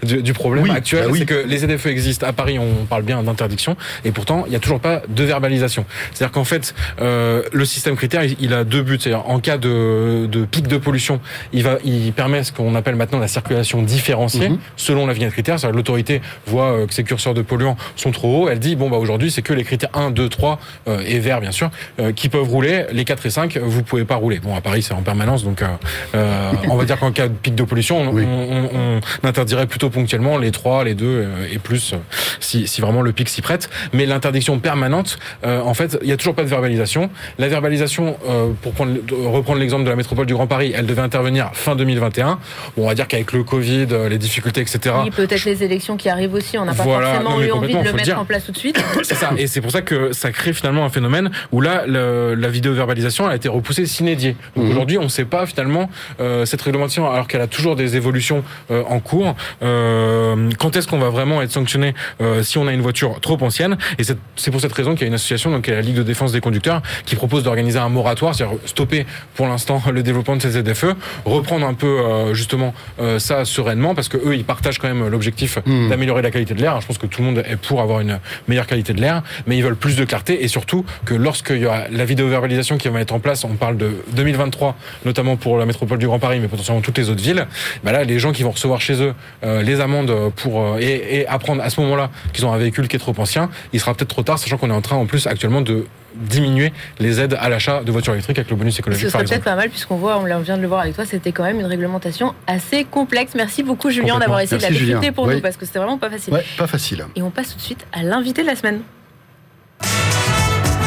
du, 0.06 0.22
du 0.22 0.32
problème 0.32 0.62
Oui, 0.64 0.70
actuel, 0.70 1.04
bah 1.06 1.10
oui. 1.10 1.18
c'est 1.20 1.26
que 1.26 1.44
les 1.46 1.58
ZFE 1.58 1.86
existent 1.86 2.26
à 2.28 2.32
Paris, 2.32 2.58
on 2.60 2.84
parle 2.84 3.02
bien 3.02 3.20
d'interdiction, 3.24 3.76
et 4.04 4.12
pourtant 4.12 4.44
il 4.46 4.50
n'y 4.50 4.56
a 4.56 4.60
toujours 4.60 4.78
pas 4.78 5.02
de 5.08 5.24
verbalisation. 5.24 5.84
C'est-à-dire 6.12 6.32
qu'en 6.32 6.44
fait, 6.44 6.74
euh, 7.00 7.42
le 7.52 7.64
système 7.64 7.96
critère, 7.96 8.22
il, 8.24 8.54
a 8.54 8.62
deux 8.62 8.82
buts. 8.82 8.98
C'est-à-dire 9.00 9.28
en 9.28 9.40
cas 9.40 9.58
de, 9.58 10.26
de 10.26 10.44
pic 10.44 10.68
de 10.68 10.76
pollution, 10.78 11.20
il 11.52 11.64
va, 11.64 11.78
il 11.84 12.12
permet 12.12 12.44
ce 12.44 12.52
qu'on 12.52 12.76
appelle 12.76 12.94
maintenant 12.94 13.18
la 13.18 13.28
circulation 13.28 13.82
différenciée 13.82 14.48
Mhm. 14.50 14.58
selon 14.76 15.06
la 15.06 15.12
vignette 15.12 15.32
critère. 15.32 15.58
C'est-à-dire 15.58 15.72
que 15.72 15.76
l'autorité 15.78 16.22
voit 16.46 16.72
euh, 16.72 16.86
que 16.86 16.94
ces 16.94 17.02
curseurs 17.02 17.34
de 17.34 17.42
polluants 17.42 17.76
sont 17.96 18.12
trop 18.12 18.44
hauts, 18.44 18.48
elle 18.48 18.60
dit 18.60 18.76
bon 18.76 18.88
bah 18.90 18.96
aujourd'hui 18.98 19.30
c'est 19.32 19.42
que 19.42 19.52
les 19.54 19.64
critères 19.64 19.90
1, 19.94 20.12
2, 20.12 20.28
3 20.28 20.60
euh, 20.86 21.00
et 21.04 21.18
vert 21.18 21.40
bien 21.40 21.50
sûr 21.50 21.70
qui 22.14 22.28
peuvent 22.28 22.48
rouler. 22.48 22.84
Les 22.92 23.04
4 23.08 23.26
et 23.26 23.30
5 23.30 23.56
vous 23.62 23.82
pouvez 23.82 24.04
pas 24.04 24.16
rouler. 24.16 24.38
Bon 24.38 24.54
à 24.54 24.60
Paris 24.60 24.82
c'est 24.82 24.92
en 24.94 25.02
permanence 25.02 25.42
donc 25.44 25.62
euh, 25.62 25.66
euh, 26.14 26.52
on 26.68 26.76
va 26.76 26.84
dire 26.84 26.98
qu'en 26.98 27.10
cas 27.10 27.28
de 27.28 27.32
pic 27.34 27.54
de 27.54 27.62
pollution 27.64 28.00
on, 28.02 28.12
Oui. 28.12 28.24
on- 28.26 28.68
on- 28.76 29.00
on 29.24 29.26
interdirait 29.28 29.66
plutôt 29.66 29.88
ponctuellement 29.90 30.36
les 30.38 30.50
3, 30.50 30.84
les 30.84 30.94
2 30.94 31.06
euh, 31.06 31.26
et 31.52 31.58
plus 31.58 31.94
si, 32.40 32.66
si 32.66 32.80
vraiment 32.80 33.02
le 33.02 33.12
pic 33.12 33.28
s'y 33.28 33.40
prête. 33.42 33.70
Mais 33.92 34.04
l'interdiction 34.06 34.58
permanente, 34.58 35.18
euh, 35.44 35.60
en 35.62 35.74
fait, 35.74 35.98
il 36.02 36.08
y 36.08 36.12
a 36.12 36.16
toujours 36.16 36.34
pas 36.34 36.42
de 36.44 36.48
verbalisation. 36.48 37.10
La 37.38 37.48
verbalisation, 37.48 38.16
euh, 38.28 38.50
pour 38.62 38.72
prendre, 38.72 38.92
reprendre 39.30 39.58
l'exemple 39.60 39.84
de 39.84 39.90
la 39.90 39.96
métropole 39.96 40.26
du 40.26 40.34
Grand 40.34 40.46
Paris, 40.46 40.72
elle 40.76 40.86
devait 40.86 41.02
intervenir 41.02 41.50
fin 41.54 41.74
2021. 41.76 42.38
Bon, 42.76 42.84
on 42.84 42.88
va 42.88 42.94
dire 42.94 43.08
qu'avec 43.08 43.32
le 43.32 43.42
Covid, 43.44 43.86
les 44.10 44.18
difficultés, 44.18 44.60
etc. 44.60 44.94
Oui, 45.04 45.10
peut-être 45.10 45.44
les 45.44 45.62
élections 45.64 45.96
qui 45.96 46.08
arrivent 46.08 46.34
aussi, 46.34 46.58
on 46.58 46.64
n'a 46.64 46.74
pas 46.74 46.82
Voilà, 46.82 47.08
forcément 47.14 47.36
non, 47.38 47.42
eu 47.42 47.50
envie 47.52 47.74
de 47.74 47.82
le 47.82 47.92
mettre 47.92 48.18
en 48.18 48.24
place 48.24 48.44
tout 48.44 48.52
de 48.52 48.58
suite. 48.58 48.82
C'est 49.02 49.14
ça, 49.14 49.30
et 49.38 49.46
c'est 49.46 49.60
pour 49.60 49.70
ça 49.70 49.82
que 49.82 50.12
ça 50.12 50.30
crée 50.32 50.52
finalement 50.52 50.84
un 50.84 50.90
phénomène 50.90 51.30
où 51.52 51.60
là, 51.60 51.84
le- 51.86 52.34
la 52.34 52.48
vidéo 52.48 52.72
verbalisation 52.74 52.97
elle 53.06 53.32
a 53.32 53.34
été 53.36 53.48
repoussée 53.48 53.86
s'inédier. 53.86 54.36
Donc 54.56 54.64
Mhm. 54.66 54.70
aujourd'hui, 54.70 54.98
on 54.98 55.04
ne 55.04 55.08
sait 55.08 55.24
pas 55.24 55.46
finalement 55.46 55.88
euh, 56.20 56.44
cette 56.44 56.62
réglementation, 56.62 57.10
alors 57.10 57.26
qu'elle 57.28 57.40
a 57.40 57.46
toujours 57.46 57.76
des 57.76 57.96
évolutions 57.96 58.42
euh, 58.70 58.82
en 58.88 59.00
cours. 59.00 59.34
Euh, 59.62 60.50
quand 60.58 60.76
est-ce 60.76 60.86
qu'on 60.88 60.98
va 60.98 61.10
vraiment 61.10 61.42
être 61.42 61.50
sanctionné 61.52 61.94
si 62.42 62.58
on 62.58 62.66
a 62.66 62.72
une 62.72 62.80
voiture 62.80 63.20
trop 63.20 63.36
ancienne? 63.42 63.76
Et 63.98 64.02
c'est 64.36 64.50
pour 64.50 64.60
cette 64.60 64.72
raison 64.72 64.92
qu'il 64.92 65.02
y 65.02 65.04
a 65.04 65.08
une 65.08 65.14
association, 65.14 65.50
donc 65.50 65.66
la 65.66 65.80
Ligue 65.80 65.96
de 65.96 66.02
défense 66.02 66.32
des 66.32 66.40
conducteurs, 66.40 66.82
qui 67.06 67.16
propose 67.16 67.42
d'organiser 67.42 67.78
un 67.78 67.88
moratoire, 67.88 68.34
c'est-à-dire 68.34 68.56
stopper 68.66 69.06
pour 69.34 69.46
l'instant 69.46 69.82
le 69.92 70.02
développement 70.02 70.36
de 70.36 70.42
ces 70.42 70.50
ZFE, 70.52 70.94
reprendre 71.24 71.66
un 71.66 71.74
peu 71.74 72.32
justement 72.34 72.74
ça 73.18 73.44
sereinement, 73.44 73.94
parce 73.94 74.08
que 74.08 74.16
eux, 74.16 74.34
ils 74.34 74.44
partagent 74.44 74.78
quand 74.78 74.88
même 74.88 75.08
l'objectif 75.08 75.58
Mhm. 75.66 75.88
d'améliorer 75.90 76.22
la 76.22 76.30
qualité 76.30 76.54
de 76.54 76.60
l'air. 76.60 76.80
Je 76.80 76.86
pense 76.86 76.98
que 76.98 77.06
tout 77.06 77.20
le 77.22 77.26
monde 77.28 77.44
est 77.46 77.56
pour 77.56 77.80
avoir 77.80 78.00
une 78.00 78.18
meilleure 78.48 78.66
qualité 78.66 78.92
de 78.92 79.00
l'air, 79.00 79.22
mais 79.46 79.56
ils 79.56 79.62
veulent 79.62 79.76
plus 79.76 79.96
de 79.96 80.04
clarté 80.04 80.42
et 80.44 80.48
surtout 80.48 80.84
que 81.04 81.14
lorsqu'il 81.14 81.58
y 81.58 81.66
aura 81.66 81.88
la 81.90 82.04
vidéo-verbalisation 82.04 82.78
qui 82.78 82.87
va 82.90 83.00
être 83.00 83.12
en 83.12 83.20
place, 83.20 83.44
on 83.44 83.54
parle 83.56 83.76
de 83.76 83.92
2023, 84.12 84.76
notamment 85.04 85.36
pour 85.36 85.58
la 85.58 85.66
métropole 85.66 85.98
du 85.98 86.06
Grand 86.06 86.18
Paris, 86.18 86.38
mais 86.40 86.48
potentiellement 86.48 86.80
toutes 86.82 86.98
les 86.98 87.10
autres 87.10 87.22
villes, 87.22 87.46
bah 87.84 87.92
là, 87.92 88.04
les 88.04 88.18
gens 88.18 88.32
qui 88.32 88.42
vont 88.42 88.50
recevoir 88.50 88.80
chez 88.80 89.02
eux 89.02 89.14
euh, 89.44 89.62
les 89.62 89.80
amendes 89.80 90.12
pour 90.36 90.62
euh, 90.62 90.78
et, 90.80 91.20
et 91.20 91.26
apprendre 91.26 91.62
à 91.62 91.70
ce 91.70 91.80
moment-là 91.80 92.10
qu'ils 92.32 92.46
ont 92.46 92.52
un 92.52 92.58
véhicule 92.58 92.88
qui 92.88 92.96
est 92.96 93.00
trop 93.00 93.14
ancien, 93.18 93.50
il 93.72 93.80
sera 93.80 93.94
peut-être 93.94 94.08
trop 94.08 94.22
tard, 94.22 94.38
sachant 94.38 94.56
qu'on 94.56 94.70
est 94.70 94.74
en 94.74 94.80
train 94.82 94.96
en 94.96 95.06
plus 95.06 95.26
actuellement 95.26 95.60
de 95.60 95.86
diminuer 96.14 96.72
les 96.98 97.20
aides 97.20 97.36
à 97.38 97.48
l'achat 97.48 97.82
de 97.84 97.92
voitures 97.92 98.12
électriques 98.14 98.38
avec 98.38 98.50
le 98.50 98.56
bonus 98.56 98.74
Ce 98.74 98.80
écologique 98.80 99.08
serait 99.08 99.18
par 99.24 99.28
peut-être 99.28 99.44
pas 99.44 99.54
mal, 99.54 99.68
puisqu'on 99.70 99.96
voit, 99.96 100.18
on 100.18 100.40
vient 100.40 100.56
de 100.56 100.62
le 100.62 100.68
voir 100.68 100.80
avec 100.80 100.94
toi, 100.94 101.04
c'était 101.04 101.32
quand 101.32 101.44
même 101.44 101.60
une 101.60 101.66
réglementation 101.66 102.34
assez 102.46 102.84
complexe. 102.84 103.32
Merci 103.34 103.62
beaucoup, 103.62 103.90
Julien, 103.90 104.18
d'avoir 104.18 104.40
essayé 104.40 104.58
de 104.58 104.62
la 104.62 104.70
décrypter 104.70 105.12
pour 105.12 105.26
Oui. 105.26 105.36
nous, 105.36 105.40
parce 105.40 105.56
que 105.56 105.66
c'était 105.66 105.78
vraiment 105.78 105.98
pas 105.98 106.10
facile. 106.10 106.32
Ouais, 106.32 106.44
pas 106.56 106.66
facile. 106.66 107.04
Et 107.14 107.22
on 107.22 107.30
passe 107.30 107.50
tout 107.52 107.58
de 107.58 107.62
suite 107.62 107.86
à 107.92 108.02
l'invité 108.02 108.42
de 108.42 108.46
la 108.46 108.56
semaine. 108.56 108.80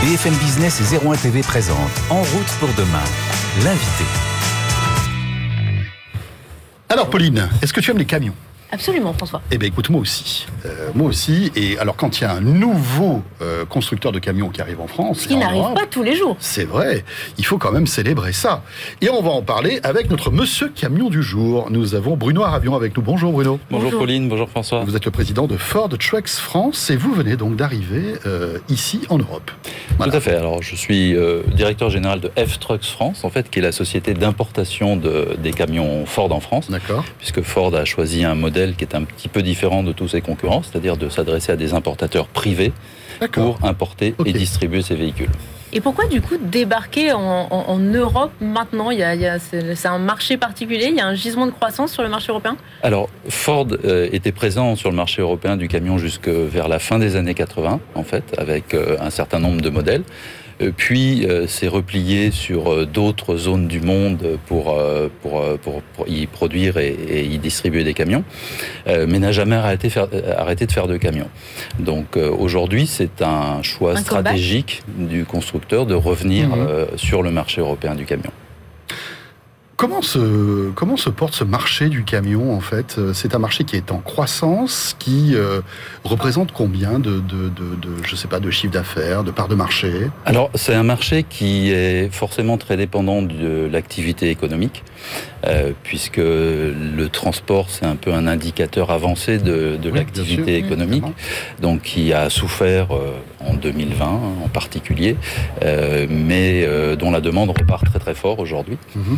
BFM 0.02 0.34
Business 0.38 0.82
et 0.82 0.98
01 0.98 1.16
TV 1.16 1.42
présente 1.42 1.92
En 2.10 2.24
route 2.24 2.52
pour 2.60 2.70
demain. 2.70 3.04
L'invité. 3.64 4.04
Alors, 6.90 7.08
Pauline, 7.08 7.48
est-ce 7.62 7.72
que 7.72 7.82
tu 7.82 7.92
aimes 7.92 8.00
les 8.00 8.06
camions? 8.06 8.34
Absolument, 8.72 9.12
François. 9.12 9.42
Eh 9.52 9.58
bien, 9.58 9.68
écoute, 9.68 9.90
moi 9.90 10.00
aussi. 10.00 10.48
Euh, 10.66 10.90
moi 10.96 11.10
aussi. 11.10 11.52
Et 11.58 11.78
alors, 11.78 11.98
quand 11.98 12.20
il 12.20 12.24
y 12.24 12.26
a 12.26 12.32
un 12.32 12.40
nouveau 12.40 13.22
euh, 13.42 13.66
constructeur 13.66 14.14
de 14.14 14.20
camions 14.20 14.50
qui 14.50 14.62
arrive 14.62 14.80
en 14.80 14.88
France. 14.88 15.28
qui 15.28 15.36
n'arrive 15.36 15.74
pas 15.74 15.86
tous 15.90 16.04
les 16.04 16.16
jours. 16.16 16.38
C'est 16.40 16.64
vrai. 16.64 17.04
Il 17.38 17.46
faut 17.46 17.58
quand 17.58 17.74
même 17.74 17.86
célébrer 17.86 18.32
ça. 18.32 18.64
Et 19.02 19.10
on 19.10 19.22
va 19.22 19.32
en 19.32 19.42
parler 19.42 19.82
avec 19.84 20.10
notre 20.10 20.32
monsieur 20.32 20.70
camion 20.70 21.10
du 21.10 21.22
jour. 21.22 21.68
Nous 21.70 21.96
avons 21.96 22.16
Bruno 22.16 22.44
Arabion 22.44 22.74
avec 22.74 22.96
nous. 22.96 23.04
Bonjour, 23.04 23.34
Bruno. 23.34 23.60
Bonjour, 23.70 23.92
Pauline. 23.92 24.30
Bonjour, 24.30 24.50
François. 24.50 24.86
Vous 24.86 24.96
êtes 24.96 25.06
le 25.06 25.12
président 25.12 25.48
de 25.48 25.58
Ford 25.58 25.90
Trucks 25.90 26.30
France 26.30 26.90
et 26.90 26.96
vous 26.96 27.14
venez 27.14 27.36
donc 27.36 27.58
d'arriver 27.58 28.14
euh, 28.26 28.58
ici 28.70 29.02
en 29.10 29.18
Europe. 29.18 29.52
Tout 30.00 30.10
à 30.10 30.20
fait. 30.22 30.36
Alors, 30.36 30.64
je 30.64 30.76
suis 30.76 31.16
directeur 31.54 31.90
général 31.90 32.22
de 32.22 32.32
F 32.38 32.60
Trucks 32.60 32.86
France, 32.86 33.24
en 33.24 33.30
fait, 33.30 33.50
qui 33.50 33.60
est 33.60 33.62
la 33.62 33.72
société 33.72 34.14
d'importation 34.14 34.96
de, 34.96 35.36
des 35.38 35.52
camions 35.52 36.06
Ford 36.06 36.32
en 36.32 36.40
France. 36.40 36.72
D'accord. 36.72 37.04
Puisque 37.20 37.42
Ford 37.42 37.76
a 37.76 37.86
choisi 37.86 38.24
un 38.24 38.36
modèle 38.36 38.61
qui 38.76 38.84
est 38.84 38.96
un 38.96 39.04
petit 39.04 39.28
peu 39.28 39.42
différent 39.42 39.84
de 39.84 39.92
tous 39.92 40.10
ses 40.10 40.22
concurrents, 40.22 40.64
c'est-à-dire 40.64 40.98
de 40.98 41.10
s'adresser 41.10 41.52
à 41.52 41.56
des 41.56 41.74
importateurs 41.74 42.28
privés 42.28 42.74
pour 43.32 43.60
importer 43.64 44.16
et 44.26 44.34
distribuer 44.34 44.82
ces 44.82 44.96
véhicules. 44.96 45.30
Et 45.74 45.80
pourquoi 45.80 46.06
du 46.08 46.22
coup 46.22 46.36
débarquer 46.38 47.14
en, 47.14 47.80
Europe 47.80 48.32
maintenant? 48.42 48.92
Il 48.92 49.00
y 49.00 49.04
a, 49.04 49.40
C'est 49.40 49.88
un 49.88 50.00
marché 50.00 50.36
particulier, 50.38 50.88
il 50.90 50.98
y 50.98 51.00
a 51.00 51.08
un 51.08 51.16
gisement 51.16 51.46
de 51.46 51.52
croissance 51.52 51.94
sur 51.94 52.04
le 52.04 52.10
marché 52.10 52.30
européen? 52.30 52.58
Alors 52.84 53.10
Ford 53.30 53.68
euh, 53.86 54.10
était 54.12 54.34
présent 54.34 54.76
sur 54.76 54.90
le 54.90 54.96
marché 54.96 55.22
européen 55.22 55.56
du 55.56 55.68
camion 55.68 55.98
jusque 55.98 56.28
vers 56.28 56.68
la 56.68 56.80
fin 56.80 57.00
des 57.00 57.16
années 57.16 57.34
80 57.34 57.80
en 57.96 58.04
fait, 58.04 58.24
avec 58.38 58.74
euh, 58.74 58.98
un 59.00 59.10
certain 59.10 59.40
nombre 59.40 59.62
de 59.62 59.70
modèles. 59.70 60.04
Euh, 60.62 60.72
puis 60.76 61.26
euh, 61.26 61.48
s'est 61.48 61.68
replié 61.68 62.32
sur 62.32 62.72
euh, 62.72 62.86
d'autres 62.86 63.36
zones 63.36 63.68
du 63.68 63.82
monde 63.82 64.38
pour, 64.48 64.78
pour, 65.22 65.44
pour, 65.62 66.08
y 66.08 66.26
produire 66.28 66.78
et, 66.78 67.26
y 67.26 67.38
distribuer 67.38 67.84
des 67.84 67.94
camions, 67.94 68.24
mais 68.88 69.20
n'a 69.20 69.32
jamais 69.32 69.56
arrêté, 69.56 69.90
faire, 69.90 70.08
arrêté, 70.38 70.66
de 70.66 70.72
faire 70.72 70.88
de 70.88 70.98
camions. 70.98 71.30
Donc 71.80 72.18
aujourd'hui, 72.18 72.88
c'est 72.88 73.22
un 73.22 73.62
choix 73.62 73.96
stratégique 73.98 74.84
du 74.88 75.26
constructeur 75.26 75.86
de 75.86 75.96
revenir 75.96 76.50
mhm. 76.50 76.98
sur 76.98 77.24
le 77.24 77.32
marché 77.32 77.62
européen 77.62 77.96
du 77.96 78.06
camion. 78.06 78.32
Comment 79.82 80.04
se, 80.04 80.70
comment 80.76 80.96
se 80.96 81.10
porte 81.10 81.34
ce 81.34 81.44
marché 81.44 81.90
du 81.90 82.04
camion 82.04 82.54
en 82.54 82.60
fait? 82.60 83.00
C'est 83.16 83.34
un 83.34 83.40
marché 83.40 83.64
qui 83.64 83.78
est 83.78 83.92
en 83.92 83.98
croissance, 83.98 84.96
qui 85.00 85.32
euh, 85.34 85.62
représente 86.04 86.52
combien 86.52 87.00
de, 87.00 87.20
de, 87.20 87.50
de, 87.50 87.90
je 88.06 88.16
sais 88.16 88.28
pas, 88.28 88.40
de 88.40 88.52
chiffre 88.52 88.72
d'affaires, 88.72 89.24
de 89.24 89.32
parts 89.32 89.48
de 89.48 89.56
marché? 89.56 89.92
Alors 90.28 90.52
c'est 90.54 90.76
un 90.76 90.84
marché 90.84 91.24
qui 91.28 91.72
est 91.72 92.14
forcément 92.14 92.60
très 92.60 92.78
dépendant 92.78 93.24
de 93.24 93.68
l'activité 93.72 94.30
économique, 94.30 94.84
euh, 95.48 95.72
puisque 95.82 96.18
le 96.18 97.08
transport 97.12 97.72
c'est 97.72 97.88
un 97.88 97.96
peu 97.96 98.14
un 98.14 98.28
indicateur 98.28 98.92
avancé 98.92 99.40
de, 99.40 99.80
l'activité 99.92 100.58
économique, 100.58 101.06
donc 101.60 101.82
qui 101.82 102.14
a 102.14 102.30
souffert 102.30 102.92
euh, 102.92 103.16
en 103.40 103.56
2020 103.56 104.06
en 104.46 104.48
particulier, 104.48 105.16
mais 106.08 106.68
dont 107.00 107.10
la 107.10 107.20
demande 107.20 107.50
repart 107.50 107.84
très 107.84 107.98
très 107.98 108.14
fort 108.14 108.38
aujourd'hui. 108.38 108.78
Mhm 108.96 109.18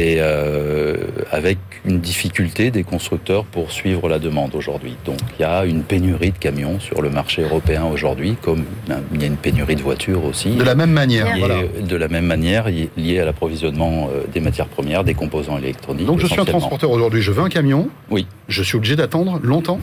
et 0.00 0.16
euh, 0.18 0.96
avec 1.30 1.58
une 1.84 2.00
difficulté 2.00 2.70
des 2.70 2.84
constructeurs 2.84 3.44
pour 3.44 3.70
suivre 3.70 4.08
la 4.08 4.18
demande 4.18 4.54
aujourd'hui. 4.54 4.96
Donc 5.04 5.18
il 5.38 5.42
y 5.42 5.44
a 5.44 5.64
une 5.66 5.82
pénurie 5.82 6.30
de 6.30 6.38
camions 6.38 6.80
sur 6.80 7.02
le 7.02 7.10
marché 7.10 7.42
européen 7.42 7.84
aujourd'hui, 7.84 8.36
comme 8.40 8.64
il 9.12 9.20
y 9.20 9.24
a 9.24 9.26
une 9.26 9.36
pénurie 9.36 9.76
de 9.76 9.82
voitures 9.82 10.24
aussi. 10.24 10.56
De 10.56 10.64
la 10.64 10.74
même 10.74 10.92
manière, 10.92 11.26
voilà. 11.38 11.56
De 11.80 11.96
la 11.96 12.08
même 12.08 12.26
manière, 12.26 12.68
liée 12.96 13.20
à 13.20 13.24
l'approvisionnement 13.24 14.08
euh, 14.10 14.22
des 14.32 14.40
matières 14.40 14.68
premières, 14.68 15.04
des 15.04 15.14
composants 15.14 15.58
électroniques. 15.58 16.06
Donc 16.06 16.18
je 16.20 16.26
suis 16.26 16.40
un 16.40 16.44
transporteur 16.44 16.90
aujourd'hui, 16.90 17.20
je 17.20 17.32
veux 17.32 17.42
un 17.42 17.50
camion. 17.50 17.90
Oui. 18.10 18.26
Je 18.48 18.62
suis 18.62 18.76
obligé 18.76 18.96
d'attendre 18.96 19.38
longtemps 19.42 19.80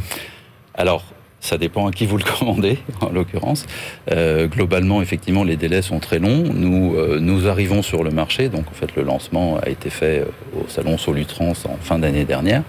alors, 0.78 1.04
ça 1.48 1.58
dépend 1.58 1.88
à 1.88 1.92
qui 1.92 2.06
vous 2.06 2.18
le 2.18 2.24
commandez, 2.40 2.78
en 3.00 3.10
l'occurrence. 3.10 3.66
Euh, 4.12 4.48
globalement, 4.48 5.02
effectivement, 5.02 5.44
les 5.44 5.56
délais 5.56 5.82
sont 5.82 6.00
très 6.00 6.20
longs. 6.20 6.44
Nous, 6.54 6.96
euh, 6.96 7.20
nous 7.22 7.48
arrivons 7.48 7.82
sur 7.82 8.04
le 8.04 8.12
marché. 8.12 8.50
Donc, 8.50 8.66
en 8.68 8.74
fait, 8.74 8.96
le 8.96 9.04
lancement 9.04 9.58
a 9.64 9.70
été 9.70 9.90
fait 9.90 10.20
euh, 10.20 10.62
au 10.62 10.68
salon 10.68 10.98
Solutrans 10.98 11.54
en 11.66 11.78
fin 11.82 12.00
d'année 12.00 12.26
dernière. 12.26 12.64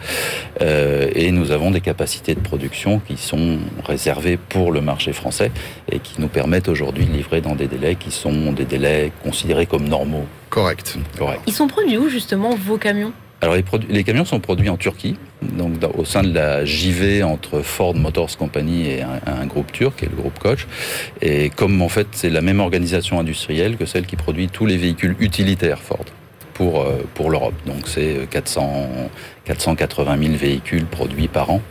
et 0.60 1.30
nous 1.32 1.50
avons 1.50 1.70
des 1.70 1.80
capacités 1.80 2.34
de 2.34 2.40
production 2.40 3.00
qui 3.06 3.16
sont 3.16 3.58
réservées 3.84 4.36
pour 4.36 4.70
le 4.70 4.80
marché 4.80 5.12
français 5.12 5.50
et 5.90 5.98
qui 5.98 6.20
nous 6.20 6.28
permettent 6.28 6.68
aujourd'hui 6.68 7.06
de 7.06 7.12
livrer 7.12 7.40
dans 7.40 7.56
des 7.56 7.66
délais 7.66 7.96
qui 7.96 8.10
sont 8.10 8.52
des 8.52 8.64
délais 8.64 9.12
considérés 9.22 9.66
comme 9.66 9.88
normaux. 9.88 10.26
Correct. 10.50 10.98
Correct. 11.18 11.40
Ils 11.46 11.52
sont 11.52 11.66
produits 11.66 11.98
où, 11.98 12.08
justement, 12.08 12.54
vos 12.54 12.78
camions? 12.78 13.12
Alors 13.40 13.54
les, 13.88 14.02
camions 14.02 14.24
sont 14.24 14.40
produits 14.40 14.68
en 14.68 14.76
Turquie, 14.76 15.16
donc 15.42 15.74
au 15.96 16.04
sein 16.04 16.24
de 16.24 16.34
la 16.34 16.64
JV 16.64 17.22
entre 17.22 17.60
Ford 17.62 17.94
Motors 17.94 18.36
Company 18.36 18.88
et 18.88 19.02
un, 19.02 19.46
groupe 19.46 19.70
turc, 19.70 19.96
qui 19.96 20.06
est 20.06 20.08
le 20.08 20.16
groupe 20.16 20.38
Koch. 20.40 20.66
Et 21.22 21.50
comme 21.50 21.80
en 21.80 21.88
fait 21.88 22.08
c'est 22.12 22.30
la 22.30 22.40
même 22.40 22.58
organisation 22.58 23.20
industrielle 23.20 23.76
que 23.76 23.86
celle 23.86 24.06
qui 24.06 24.16
produit 24.16 24.48
tous 24.48 24.66
les 24.66 24.76
véhicules 24.76 25.14
utilitaires 25.20 25.78
Ford 25.78 26.04
pour, 26.54 26.82
euh, 26.82 27.30
l'Europe. 27.30 27.54
Donc 27.64 27.86
c'est 27.86 28.28
400, 28.28 28.88
480 29.44 30.18
000 30.18 30.32
véhicules 30.34 30.86
produits 30.86 31.28
par 31.28 31.50
an, 31.50 31.62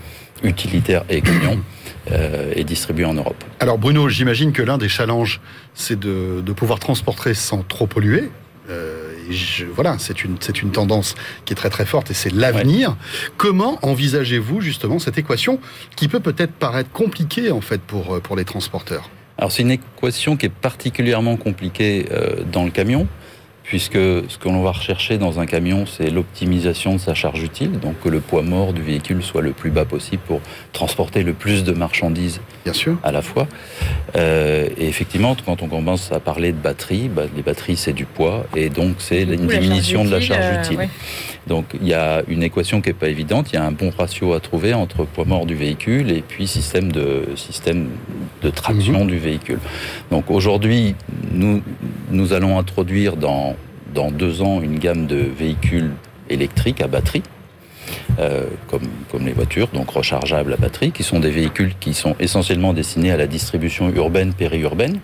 utilitaires 0.43 1.03
et 1.09 1.21
camions. 1.21 1.59
Euh, 2.09 2.53
et 2.55 2.63
distribués 2.63 3.03
en 3.03 3.15
Europe. 3.15 3.43
Alors 3.59 3.77
Bruno, 3.77 4.07
j'imagine 4.07 4.53
que 4.53 4.61
l'un 4.61 4.77
des 4.77 4.87
challenges, 4.87 5.41
c'est 5.73 5.99
de 5.99 6.53
pouvoir 6.53 6.79
transporter 6.79 7.33
sans 7.33 7.63
trop 7.63 7.85
polluer. 7.85 8.29
Voilà, 9.73 9.97
c'est 9.99 10.23
une, 10.23 10.37
c'est 10.39 10.61
une 10.61 10.71
tendance 10.71 11.15
qui 11.45 11.53
est 11.53 11.55
très 11.55 11.69
très 11.69 11.85
forte 11.85 12.11
et 12.11 12.13
c'est 12.13 12.33
l'avenir. 12.33 12.95
Comment 13.37 13.79
envisagez-vous 13.81 14.61
justement 14.61 14.99
cette 14.99 15.17
équation 15.17 15.59
qui 15.95 16.07
peut 16.07 16.19
peut-être 16.19 16.53
paraître 16.53 16.91
compliquée 16.91 17.51
en 17.51 17.61
fait 17.61 17.81
pour, 17.81 18.15
euh, 18.15 18.19
pour 18.19 18.35
les 18.35 18.45
transporteurs? 18.45 19.09
Alors 19.37 19.51
c'est 19.51 19.61
une 19.61 19.71
équation 19.71 20.35
qui 20.37 20.47
est 20.47 20.53
particulièrement 20.53 21.37
compliquée 21.37 22.07
euh, 22.11 22.43
dans 22.51 22.63
le 22.63 22.71
camion 22.71 23.07
puisque 23.67 23.95
ce 23.95 24.37
que 24.37 24.47
l'on 24.47 24.63
va 24.63 24.71
rechercher 24.71 25.17
dans 25.17 25.39
un 25.39 25.45
camion, 25.45 25.85
c'est 25.85 26.09
l'optimisation 26.09 26.93
de 26.93 26.99
sa 26.99 27.13
charge 27.13 27.43
utile, 27.43 27.79
donc 27.79 27.99
que 28.01 28.07
le 28.07 28.21
poids 28.21 28.41
mort 28.41 28.71
du 28.71 28.81
véhicule 28.81 29.21
soit 29.21 29.41
le 29.41 29.51
plus 29.51 29.71
bas 29.71 29.83
possible 29.83 30.21
pour 30.25 30.39
transporter 30.71 31.21
le 31.21 31.33
plus 31.33 31.65
de 31.65 31.73
marchandises 31.73 32.39
Bien 32.63 32.73
sûr. 32.73 32.97
à 33.03 33.11
la 33.11 33.21
fois. 33.21 33.45
Euh, 34.15 34.69
et 34.77 34.87
effectivement, 34.87 35.35
quand 35.45 35.61
on 35.61 35.67
commence 35.67 36.13
à 36.13 36.21
parler 36.21 36.53
de 36.53 36.57
batterie, 36.57 37.09
bah, 37.09 37.23
les 37.35 37.41
batteries 37.41 37.75
c'est 37.75 37.91
du 37.91 38.05
poids, 38.05 38.45
et 38.55 38.69
donc 38.69 38.95
c'est 38.99 39.23
une 39.23 39.47
diminution 39.47 40.05
de 40.05 40.11
la 40.11 40.21
charge 40.21 40.45
euh, 40.45 40.61
utile. 40.61 40.89
Donc 41.47 41.65
il 41.81 41.87
y 41.87 41.93
a 41.93 42.23
une 42.27 42.43
équation 42.43 42.81
qui 42.81 42.89
n'est 42.89 42.93
pas 42.93 43.09
évidente, 43.09 43.49
il 43.51 43.55
y 43.55 43.59
a 43.59 43.65
un 43.65 43.71
bon 43.71 43.91
ratio 43.97 44.33
à 44.33 44.39
trouver 44.39 44.73
entre 44.73 45.05
poids 45.05 45.25
mort 45.25 45.45
du 45.45 45.55
véhicule 45.55 46.11
et 46.11 46.21
puis 46.21 46.47
système 46.47 46.91
de, 46.91 47.25
système 47.35 47.89
de 48.43 48.49
traction 48.49 49.01
mhm. 49.01 49.07
du 49.07 49.17
véhicule. 49.17 49.59
Donc 50.09 50.29
aujourd'hui, 50.29 50.95
nous, 51.33 51.61
nous 52.11 52.33
allons 52.33 52.59
introduire 52.59 53.17
dans, 53.17 53.56
dans 53.93 54.11
deux 54.11 54.41
ans 54.41 54.61
une 54.61 54.79
gamme 54.79 55.07
de 55.07 55.17
véhicules 55.17 55.91
électriques 56.29 56.81
à 56.81 56.87
batterie. 56.87 57.23
Euh, 58.19 58.45
comme, 58.67 58.87
comme 59.11 59.25
les 59.25 59.31
voitures, 59.31 59.67
donc 59.73 59.91
rechargeables 59.91 60.53
à 60.53 60.57
batterie, 60.57 60.91
qui 60.91 61.03
sont 61.03 61.19
des 61.19 61.29
véhicules 61.29 61.73
qui 61.79 61.93
sont 61.93 62.15
essentiellement 62.19 62.73
destinés 62.73 63.11
à 63.11 63.17
la 63.17 63.27
distribution 63.27 63.89
urbaine, 63.89 64.33
périurbaine. 64.33 64.99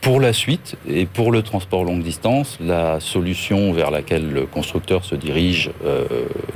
Pour 0.00 0.20
la 0.20 0.32
suite 0.32 0.76
et 0.88 1.06
pour 1.06 1.32
le 1.32 1.42
transport 1.42 1.84
longue 1.84 2.02
distance, 2.02 2.56
la 2.60 3.00
solution 3.00 3.72
vers 3.72 3.90
laquelle 3.90 4.30
le 4.30 4.46
constructeur 4.46 5.04
se 5.04 5.16
dirige 5.16 5.70
euh, 5.84 6.06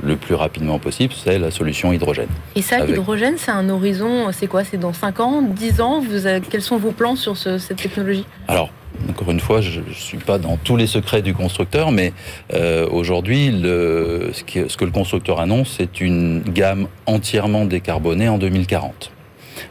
le 0.01 0.15
plus 0.15 0.33
rapidement 0.33 0.79
possible, 0.79 1.13
c'est 1.13 1.37
la 1.37 1.51
solution 1.51 1.91
hydrogène. 1.91 2.29
Et 2.55 2.61
ça, 2.61 2.85
l'hydrogène, 2.85 3.35
c'est 3.37 3.51
un 3.51 3.69
horizon, 3.69 4.31
c'est 4.31 4.47
quoi? 4.47 4.63
C'est 4.63 4.77
dans 4.77 4.93
5 4.93 5.19
ans, 5.19 5.41
10 5.41 5.81
ans? 5.81 5.99
Vous 5.99 6.25
Quels 6.49 6.61
sont 6.61 6.77
vos 6.77 6.91
plans 6.91 7.17
sur 7.17 7.35
cette 7.37 7.75
technologie? 7.75 8.25
Alors, 8.47 8.69
encore 9.09 9.31
une 9.31 9.39
fois, 9.39 9.61
je 9.61 9.79
ne 9.79 9.93
suis 9.93 10.17
pas 10.17 10.37
dans 10.37 10.57
tous 10.57 10.75
les 10.75 10.87
secrets 10.87 11.21
du 11.21 11.33
constructeur, 11.33 11.91
mais 11.91 12.13
euh, 12.53 12.87
aujourd'hui, 12.89 13.51
ce, 13.63 14.31
ce 14.67 14.77
que 14.77 14.85
le 14.85 14.91
constructeur 14.91 15.39
annonce, 15.39 15.75
c'est 15.77 16.01
une 16.01 16.41
gamme 16.41 16.87
entièrement 17.05 17.65
décarbonée 17.65 18.29
en 18.29 18.37
2040. 18.37 19.11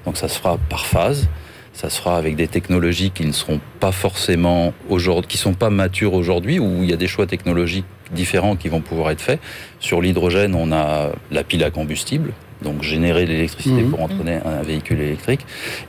Donc 0.04 0.16
ça 0.16 0.28
se 0.28 0.38
fera 0.38 0.58
par 0.68 0.86
phase. 0.86 1.28
Ça 1.72 1.88
se 1.88 1.98
fera 1.98 2.18
avec 2.18 2.36
des 2.36 2.48
technologies 2.48 3.10
qui 3.10 3.24
ne 3.24 3.32
seront 3.32 3.58
pas 3.80 3.92
forcément 3.92 4.74
aujourd'hui, 4.90 5.28
qui 5.28 5.38
sont 5.38 5.54
pas 5.54 5.70
matures 5.70 6.12
aujourd'hui, 6.12 6.58
où 6.58 6.82
il 6.82 6.90
y 6.90 6.92
a 6.92 6.96
des 6.96 7.08
choix 7.08 7.26
technologiques 7.26 7.86
différents 8.12 8.56
qui 8.56 8.68
vont 8.68 8.82
pouvoir 8.82 9.10
être 9.10 9.22
faits. 9.22 9.40
Sur 9.80 10.02
l'hydrogène, 10.02 10.54
on 10.54 10.70
a 10.70 11.12
la 11.30 11.44
pile 11.44 11.64
à 11.64 11.70
combustible, 11.70 12.32
donc 12.62 12.82
générer 12.82 13.26
l'électricité 13.26 13.82
mhm. 13.82 13.90
pour 13.90 14.02
entraîner 14.02 14.38
un 14.44 14.62
véhicule 14.62 15.00
électrique. 15.00 15.40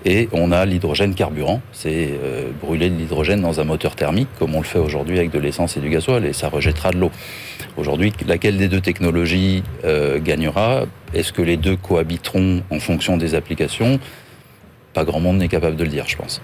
Et 0.05 0.29
on 0.31 0.51
a 0.51 0.65
l'hydrogène 0.65 1.13
carburant, 1.13 1.61
c'est 1.71 2.09
euh, 2.23 2.49
brûler 2.61 2.89
de 2.89 2.95
l'hydrogène 2.95 3.41
dans 3.41 3.59
un 3.59 3.63
moteur 3.63 3.95
thermique, 3.95 4.27
comme 4.39 4.55
on 4.55 4.59
le 4.59 4.65
fait 4.65 4.79
aujourd'hui 4.79 5.17
avec 5.17 5.31
de 5.31 5.39
l'essence 5.39 5.77
et 5.77 5.79
du 5.79 5.89
gasoil, 5.89 6.25
et 6.25 6.33
ça 6.33 6.49
rejettera 6.49 6.91
de 6.91 6.97
l'eau. 6.97 7.11
Aujourd'hui, 7.77 8.13
laquelle 8.27 8.57
des 8.57 8.67
deux 8.67 8.81
technologies 8.81 9.63
euh, 9.85 10.19
gagnera? 10.19 10.85
Est-ce 11.13 11.31
que 11.31 11.41
les 11.41 11.57
deux 11.57 11.75
cohabiteront 11.75 12.63
en 12.69 12.79
fonction 12.79 13.17
des 13.17 13.35
applications? 13.35 13.99
Pas 14.93 15.05
grand 15.05 15.19
monde 15.19 15.37
n'est 15.37 15.47
capable 15.47 15.75
de 15.75 15.83
le 15.83 15.89
dire, 15.89 16.05
je 16.07 16.17
pense. 16.17 16.41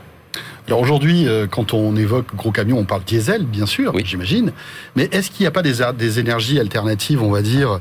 Alors 0.69 0.81
aujourd'hui, 0.81 1.27
euh, 1.27 1.47
quand 1.47 1.73
on 1.73 1.95
évoque 1.95 2.35
gros 2.35 2.51
camions, 2.51 2.77
on 2.77 2.85
parle 2.85 3.03
diesel, 3.03 3.43
bien 3.43 3.65
sûr, 3.65 3.91
oui. 3.95 4.03
j'imagine. 4.05 4.51
Mais 4.95 5.09
est-ce 5.11 5.31
qu'il 5.31 5.43
n'y 5.43 5.47
a 5.47 5.51
pas 5.51 5.63
des, 5.63 5.77
des 5.97 6.19
énergies 6.19 6.59
alternatives, 6.59 7.23
on 7.23 7.31
va 7.31 7.41
dire, 7.41 7.79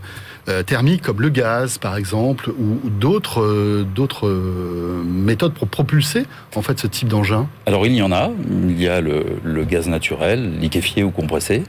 euh, 0.48 0.62
thermiques 0.62 1.02
comme 1.02 1.20
le 1.20 1.28
gaz, 1.28 1.76
par 1.76 1.98
exemple, 1.98 2.48
ou, 2.48 2.88
d'autres 2.88 3.42
euh, 3.42 3.84
d'autres 3.94 4.26
méthodes 5.04 5.52
pour 5.52 5.68
propulser 5.68 6.24
en 6.56 6.62
fait 6.62 6.80
ce 6.80 6.86
type 6.86 7.08
d'engin? 7.08 7.46
Alors 7.66 7.84
il 7.84 7.94
y 7.94 8.00
en 8.00 8.10
a. 8.10 8.30
Il 8.70 8.80
y 8.80 8.88
a 8.88 9.02
le, 9.02 9.22
le 9.44 9.64
gaz 9.64 9.86
naturel, 9.86 10.58
liquéfié 10.58 11.02
ou 11.02 11.10
compressé, 11.10 11.64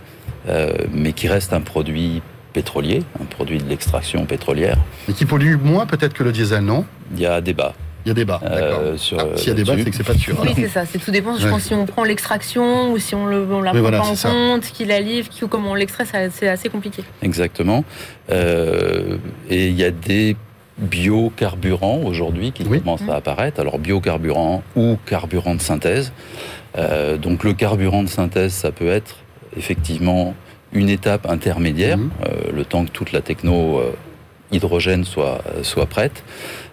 mais 0.94 1.12
qui 1.12 1.28
reste 1.28 1.52
un 1.52 1.60
produit 1.60 2.22
pétrolier, 2.54 3.04
un 3.22 3.26
produit 3.26 3.58
de 3.58 3.68
l'extraction 3.68 4.26
pétrolière. 4.26 4.78
Mais 5.10 5.14
qui 5.14 5.26
pollue 5.26 5.58
moins 5.62 5.86
peut-être 5.86 6.14
que 6.14 6.24
le 6.24 6.32
diesel, 6.32 6.64
non? 6.64 6.86
Il 7.14 7.20
y 7.20 7.26
a 7.26 7.42
débat. 7.42 7.74
Il 8.06 8.10
y 8.10 8.12
a 8.12 8.14
débat. 8.14 8.40
Euh, 8.44 8.96
ah, 8.96 8.98
S'il 9.36 9.48
y 9.50 9.52
a 9.52 9.54
débat, 9.54 9.74
c'est 9.78 9.90
que 9.90 9.96
c'est 9.96 10.04
pas 10.04 10.14
sûr. 10.16 10.40
Oui, 10.42 10.54
c'est 10.56 10.70
ça. 10.70 10.86
C'est 10.86 11.00
tout 11.00 11.12
dépend. 11.12 11.38
Je 11.38 11.48
pense 11.48 11.64
si 11.64 11.74
on 11.74 11.86
prend 11.86 12.04
l'extraction 12.04 12.92
ou 12.92 12.98
si 12.98 13.14
on, 13.14 13.26
le, 13.26 13.46
la 13.62 13.72
prend 13.72 13.92
pas 13.92 14.00
en 14.02 14.16
compte, 14.16 14.64
qui 14.64 14.86
la 14.86 15.00
livre, 15.00 15.30
qui, 15.30 15.44
ou 15.44 15.48
comment 15.48 15.72
on 15.72 15.76
l'extrait, 15.76 16.06
c'est 16.32 16.48
assez 16.48 16.70
compliqué. 16.70 17.04
Exactement. 17.22 17.84
Euh, 18.32 19.18
et 19.50 19.68
il 19.68 19.78
y 19.78 19.84
a 19.84 19.92
des 19.92 20.38
biocarburants 20.78 22.02
aujourd'hui 22.06 22.54
qui 22.54 22.64
commencent 22.64 23.08
à 23.10 23.16
apparaître. 23.16 23.60
Alors 23.60 23.80
biocarburants 23.80 24.64
ou 24.76 24.98
carburant 25.06 25.56
de 25.56 25.62
synthèse. 25.62 26.14
Euh, 26.78 27.18
donc 27.18 27.44
le 27.44 27.54
carburant 27.54 28.04
de 28.04 28.10
synthèse, 28.10 28.54
ça 28.54 28.72
peut 28.72 28.88
être 28.88 29.18
effectivement 29.58 30.36
une 30.72 30.90
étape 30.90 31.28
intermédiaire, 31.28 31.98
mhm. 31.98 32.12
le 32.54 32.64
temps 32.64 32.86
que 32.86 32.92
toute 32.92 33.12
la 33.12 33.22
techno 33.22 33.82
hydrogène 34.52 35.04
soit, 35.04 35.42
soit 35.64 35.88
prête. 35.88 36.24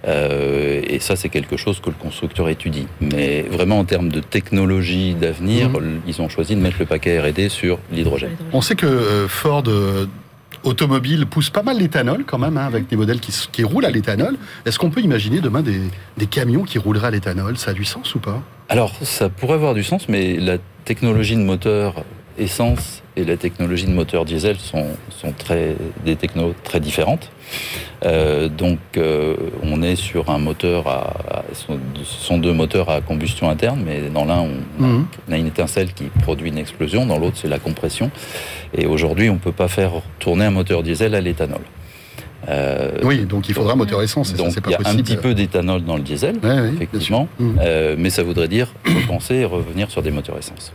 Euh, 0.07 0.83
et 0.87 1.01
ça, 1.01 1.17
c'est 1.17 1.29
quelque 1.29 1.57
chose 1.57 1.81
que 1.81 1.91
le 1.91 1.97
constructeur 1.99 2.49
étudie. 2.49 2.87
Mais 3.01 3.43
vraiment, 3.43 3.79
en 3.79 3.85
termes 3.85 4.09
de 4.09 4.21
technologie 4.21 5.15
d'avenir, 5.15 5.71
mhm. 5.71 6.01
ils 6.07 6.23
ont 6.23 6.29
choisi 6.29 6.55
de 6.55 6.61
mettre 6.61 6.77
le 6.79 6.87
paquet 6.87 7.19
R&D 7.21 7.49
sur 7.49 7.79
l'hydrogène. 7.93 8.37
On 8.53 8.61
sait 8.61 8.77
que 8.77 8.87
euh, 8.87 9.29
Ford 9.29 9.65
euh, 9.67 10.07
automobile 10.65 11.27
pousse 11.27 11.51
pas 11.51 11.63
mal 11.63 11.79
l'éthanol 11.79 12.25
quand 12.25 12.39
même, 12.39 12.57
hein, 12.57 12.67
avec 12.67 12.89
des 12.89 12.97
modèles 12.97 13.21
qui, 13.21 13.33
qui 13.51 13.65
roulent 13.65 13.87
à 13.87 13.91
l'éthanol. 13.91 14.37
Est-ce 14.65 14.79
qu'on 14.79 14.91
peut 14.91 15.01
imaginer 15.01 15.41
demain 15.41 15.63
des, 15.63 15.81
des 16.17 16.27
camions 16.27 16.63
qui 16.63 16.79
rouleraient 16.79 17.09
à 17.09 17.13
l'éthanol? 17.13 17.57
Ça 17.57 17.73
a 17.73 17.75
du 17.75 17.85
sens 17.85 18.15
ou 18.15 18.21
pas? 18.21 18.43
Alors, 18.69 18.95
ça 19.03 19.29
pourrait 19.29 19.55
avoir 19.55 19.75
du 19.75 19.85
sens, 19.85 20.09
mais 20.09 20.37
la 20.37 20.59
technologie 20.85 21.37
de 21.37 21.41
moteur 21.41 22.05
essence 22.39 23.03
et 23.17 23.25
la 23.25 23.37
technologie 23.37 23.87
de 23.87 23.93
moteur 23.93 24.25
diesel 24.25 24.57
sont, 24.59 24.87
sont 25.11 25.33
très, 25.33 25.75
des 26.05 26.17
technos 26.17 26.55
très 26.63 26.81
différentes. 26.81 27.31
Euh, 28.05 28.49
donc 28.49 28.79
euh, 28.97 29.37
on 29.63 29.83
est 29.83 29.97
sur 29.97 30.29
un 30.29 30.39
moteur 30.39 30.87
à, 30.87 31.45
ce 31.55 31.65
sont 32.05 32.39
deux 32.39 32.53
moteurs 32.53 32.91
à 32.91 33.01
combustion 33.01 33.49
interne, 33.49 33.83
mais 33.85 34.11
dans 34.13 34.27
l'un 34.27 34.41
on, 34.41 34.83
mhm. 34.83 35.07
a 35.31 35.37
une 35.37 35.47
étincelle 35.47 35.93
qui 35.95 36.05
produit 36.05 36.51
une 36.51 36.59
explosion, 36.59 37.07
dans 37.07 37.19
l'autre 37.19 37.37
c'est 37.41 37.49
la 37.49 37.59
compression. 37.59 38.11
Et 38.75 38.87
aujourd'hui 38.87 39.31
on 39.31 39.35
ne 39.35 39.39
peut 39.39 39.53
pas 39.53 39.69
faire 39.69 39.93
tourner 40.19 40.45
un 40.45 40.51
moteur 40.51 40.83
diesel 40.83 41.15
à 41.15 41.21
l'éthanol. 41.21 41.63
Euh, 42.49 42.99
oui, 43.03 43.25
donc 43.25 43.49
il 43.49 43.55
faudra 43.55 43.73
un 43.73 43.77
moteur 43.77 44.03
essence. 44.03 44.35
Donc 44.35 44.55
il 44.67 44.71
y 44.71 44.75
a 44.75 44.79
un 44.85 44.97
petit 44.97 45.17
peu 45.17 45.35
d'éthanol 45.35 45.83
dans 45.83 45.97
le 45.97 46.03
diesel, 46.03 46.37
effectivement, 46.75 47.29
mhm. 47.39 47.57
mais 47.97 48.11
ça 48.11 48.23
voudrait 48.23 48.49
dire 48.49 48.69
repenser 48.85 49.37
et 49.37 49.45
revenir 49.47 49.91
sur 49.91 50.03
des 50.03 50.11
moteurs 50.11 50.37
essence. 50.39 50.73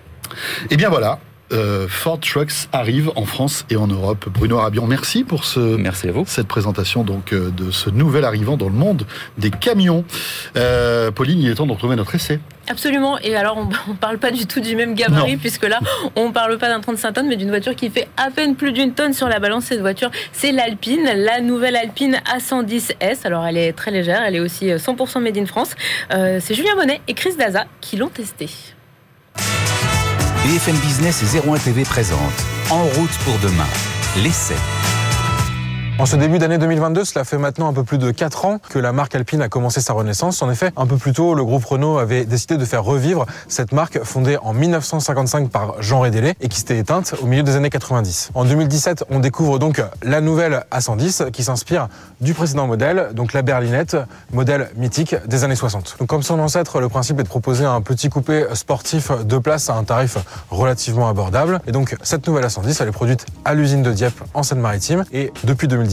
Et 0.63 0.67
eh 0.71 0.77
bien 0.77 0.89
voilà, 0.89 1.19
euh, 1.51 1.87
Ford 1.87 2.19
Trucks 2.19 2.67
arrive 2.71 3.11
en 3.15 3.25
France 3.25 3.65
et 3.69 3.75
en 3.75 3.87
Europe. 3.87 4.27
Bruno 4.29 4.57
Arabian, 4.57 4.87
merci 4.87 5.23
pour 5.23 5.45
ce, 5.45 5.59
merci 5.59 6.07
à 6.07 6.11
vous. 6.11 6.23
cette 6.27 6.47
présentation 6.47 7.03
donc 7.03 7.33
euh, 7.33 7.49
de 7.51 7.71
ce 7.71 7.89
nouvel 7.89 8.25
arrivant 8.25 8.57
dans 8.57 8.67
le 8.67 8.75
monde 8.75 9.05
des 9.37 9.49
camions. 9.49 10.05
Euh, 10.55 11.11
Pauline, 11.11 11.41
il 11.41 11.49
est 11.49 11.55
temps 11.55 11.67
de 11.67 11.71
retrouver 11.71 11.95
notre 11.95 12.15
essai. 12.15 12.39
Absolument. 12.69 13.17
Et 13.19 13.35
alors, 13.35 13.57
on 13.57 13.65
ne 13.91 13.97
parle 13.97 14.17
pas 14.17 14.31
du 14.31 14.45
tout 14.45 14.59
du 14.59 14.75
même 14.75 14.93
gabarit, 14.93 15.37
puisque 15.37 15.67
là, 15.67 15.79
on 16.15 16.29
ne 16.29 16.33
parle 16.33 16.57
pas 16.57 16.69
d'un 16.69 16.79
35 16.79 17.11
tonnes, 17.11 17.27
mais 17.27 17.35
d'une 17.35 17.49
voiture 17.49 17.75
qui 17.75 17.89
fait 17.89 18.07
à 18.17 18.31
peine 18.31 18.55
plus 18.55 18.71
d'une 18.71 18.93
tonne 18.93 19.13
sur 19.13 19.27
la 19.27 19.39
balance. 19.39 19.65
Cette 19.65 19.81
voiture, 19.81 20.11
c'est 20.31 20.51
l'Alpine, 20.51 21.03
la 21.15 21.41
nouvelle 21.41 21.75
Alpine 21.75 22.21
A110S. 22.33 23.25
Alors, 23.25 23.45
elle 23.45 23.57
est 23.57 23.73
très 23.73 23.91
légère, 23.91 24.21
elle 24.25 24.35
est 24.35 24.39
aussi 24.39 24.67
100% 24.67 25.19
made 25.19 25.37
in 25.37 25.45
France. 25.45 25.75
c'est 26.09 26.53
Julien 26.53 26.75
Bonnet 26.75 27.01
et 27.07 27.13
Chris 27.13 27.35
Daza 27.35 27.65
qui 27.81 27.97
l'ont 27.97 28.09
testée. 28.09 28.49
BFM 30.51 30.75
Business 30.79 31.23
et 31.23 31.49
01 31.49 31.59
TV 31.59 31.83
présente 31.83 32.19
En 32.71 32.83
route 32.83 33.17
pour 33.23 33.39
demain, 33.39 33.69
l'essai. 34.17 34.57
En 36.01 36.07
ce 36.07 36.15
début 36.15 36.39
d'année 36.39 36.57
2022, 36.57 37.05
cela 37.05 37.23
fait 37.23 37.37
maintenant 37.37 37.67
un 37.67 37.73
peu 37.73 37.83
plus 37.83 37.99
de 37.99 38.09
4 38.09 38.45
ans 38.45 38.57
que 38.71 38.79
la 38.79 38.91
marque 38.91 39.13
Alpine 39.13 39.43
a 39.43 39.49
commencé 39.49 39.81
sa 39.81 39.93
renaissance. 39.93 40.41
En 40.41 40.49
effet, 40.49 40.71
un 40.75 40.87
peu 40.87 40.97
plus 40.97 41.13
tôt, 41.13 41.35
le 41.35 41.45
groupe 41.45 41.63
Renault 41.63 41.99
avait 41.99 42.25
décidé 42.25 42.57
de 42.57 42.65
faire 42.65 42.83
revivre 42.83 43.27
cette 43.47 43.71
marque 43.71 44.03
fondée 44.03 44.35
en 44.41 44.51
1955 44.51 45.51
par 45.51 45.79
Jean 45.79 45.99
Rédélé 45.99 46.33
et 46.41 46.47
qui 46.47 46.57
s'était 46.57 46.79
éteinte 46.79 47.13
au 47.21 47.27
milieu 47.27 47.43
des 47.43 47.55
années 47.55 47.69
90. 47.69 48.31
En 48.33 48.45
2017, 48.45 49.05
on 49.11 49.19
découvre 49.19 49.59
donc 49.59 49.79
la 50.01 50.21
nouvelle 50.21 50.63
A110 50.71 51.29
qui 51.29 51.43
s'inspire 51.43 51.87
du 52.19 52.33
précédent 52.33 52.65
modèle, 52.65 53.09
donc 53.13 53.33
la 53.33 53.43
berlinette, 53.43 53.95
modèle 54.33 54.71
mythique 54.77 55.15
des 55.27 55.43
années 55.43 55.55
60. 55.55 55.97
Donc 55.99 56.09
comme 56.09 56.23
son 56.23 56.39
ancêtre, 56.39 56.79
le 56.79 56.89
principe 56.89 57.19
est 57.19 57.23
de 57.23 57.27
proposer 57.27 57.65
un 57.65 57.81
petit 57.81 58.09
coupé 58.09 58.47
sportif 58.55 59.11
de 59.11 59.37
place 59.37 59.69
à 59.69 59.75
un 59.75 59.83
tarif 59.83 60.17
relativement 60.49 61.09
abordable. 61.09 61.61
Et 61.67 61.71
donc 61.71 61.95
cette 62.01 62.25
nouvelle 62.25 62.45
A110, 62.45 62.77
elle 62.81 62.87
est 62.87 62.91
produite 62.91 63.27
à 63.45 63.53
l'usine 63.53 63.83
de 63.83 63.91
Dieppe 63.91 64.19
en 64.33 64.41
Seine-Maritime 64.41 65.05
et 65.13 65.31
depuis 65.43 65.67
2017, 65.67 65.90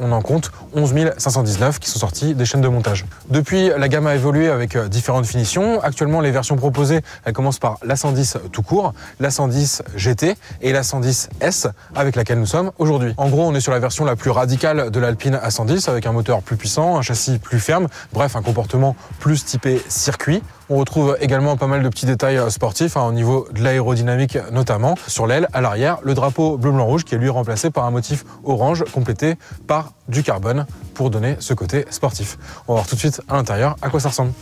on 0.00 0.12
en 0.12 0.22
compte 0.22 0.52
11 0.74 0.94
519 1.16 1.78
qui 1.78 1.90
sont 1.90 1.98
sortis 1.98 2.34
des 2.34 2.44
chaînes 2.44 2.60
de 2.60 2.68
montage. 2.68 3.06
Depuis, 3.28 3.70
la 3.76 3.88
gamme 3.88 4.06
a 4.06 4.14
évolué 4.14 4.48
avec 4.48 4.76
euh, 4.76 4.88
différentes 4.88 5.26
finitions. 5.26 5.80
Actuellement, 5.82 6.20
les 6.20 6.30
versions 6.30 6.56
proposées, 6.56 7.00
elles 7.24 7.32
commencent 7.32 7.58
par 7.58 7.78
la 7.82 7.96
110 7.96 8.38
tout 8.52 8.62
court, 8.62 8.94
la 9.18 9.30
110 9.30 9.82
GT 9.96 10.36
et 10.62 10.72
la 10.72 10.82
110 10.82 11.30
S 11.40 11.68
avec 11.94 12.16
laquelle 12.16 12.38
nous 12.38 12.46
sommes 12.46 12.72
aujourd'hui. 12.78 13.14
En 13.16 13.28
gros, 13.28 13.46
on 13.46 13.54
est 13.54 13.60
sur 13.60 13.72
la 13.72 13.78
version 13.78 14.04
la 14.04 14.16
plus 14.16 14.30
radicale 14.30 14.90
de 14.90 15.00
l'Alpine 15.00 15.36
A110 15.36 15.88
avec 15.88 16.06
un 16.06 16.12
moteur 16.12 16.42
plus 16.42 16.56
puissant, 16.56 16.98
un 16.98 17.02
châssis 17.02 17.38
plus 17.38 17.60
ferme, 17.60 17.88
bref, 18.12 18.36
un 18.36 18.42
comportement 18.42 18.96
plus 19.18 19.44
typé 19.44 19.80
circuit. 19.88 20.42
On 20.72 20.76
retrouve 20.76 21.16
également 21.20 21.56
pas 21.56 21.66
mal 21.66 21.82
de 21.82 21.88
petits 21.88 22.06
détails 22.06 22.38
euh, 22.38 22.48
sportifs 22.48 22.96
hein, 22.96 23.02
au 23.02 23.12
niveau 23.12 23.48
de 23.52 23.60
l'aérodynamique 23.60 24.38
notamment. 24.52 24.94
Sur 25.08 25.26
l'aile, 25.26 25.48
à 25.52 25.60
l'arrière, 25.60 25.98
le 26.04 26.14
drapeau 26.14 26.56
bleu-blanc-rouge 26.56 27.04
qui 27.04 27.16
est 27.16 27.18
lui 27.18 27.28
remplacé 27.28 27.70
par 27.70 27.84
un 27.86 27.90
motif 27.90 28.24
orange 28.44 28.84
complété 28.92 29.34
par 29.66 29.92
du 30.08 30.22
carbone 30.22 30.66
pour 30.94 31.10
donner 31.10 31.34
ce 31.40 31.54
côté 31.54 31.86
sportif. 31.90 32.38
On 32.68 32.74
va 32.74 32.80
voir 32.80 32.86
tout 32.86 32.94
de 32.94 33.00
suite 33.00 33.20
à 33.28 33.34
l'intérieur 33.34 33.74
à 33.82 33.90
quoi 33.90 33.98
ça 33.98 34.10
ressemble. 34.10 34.32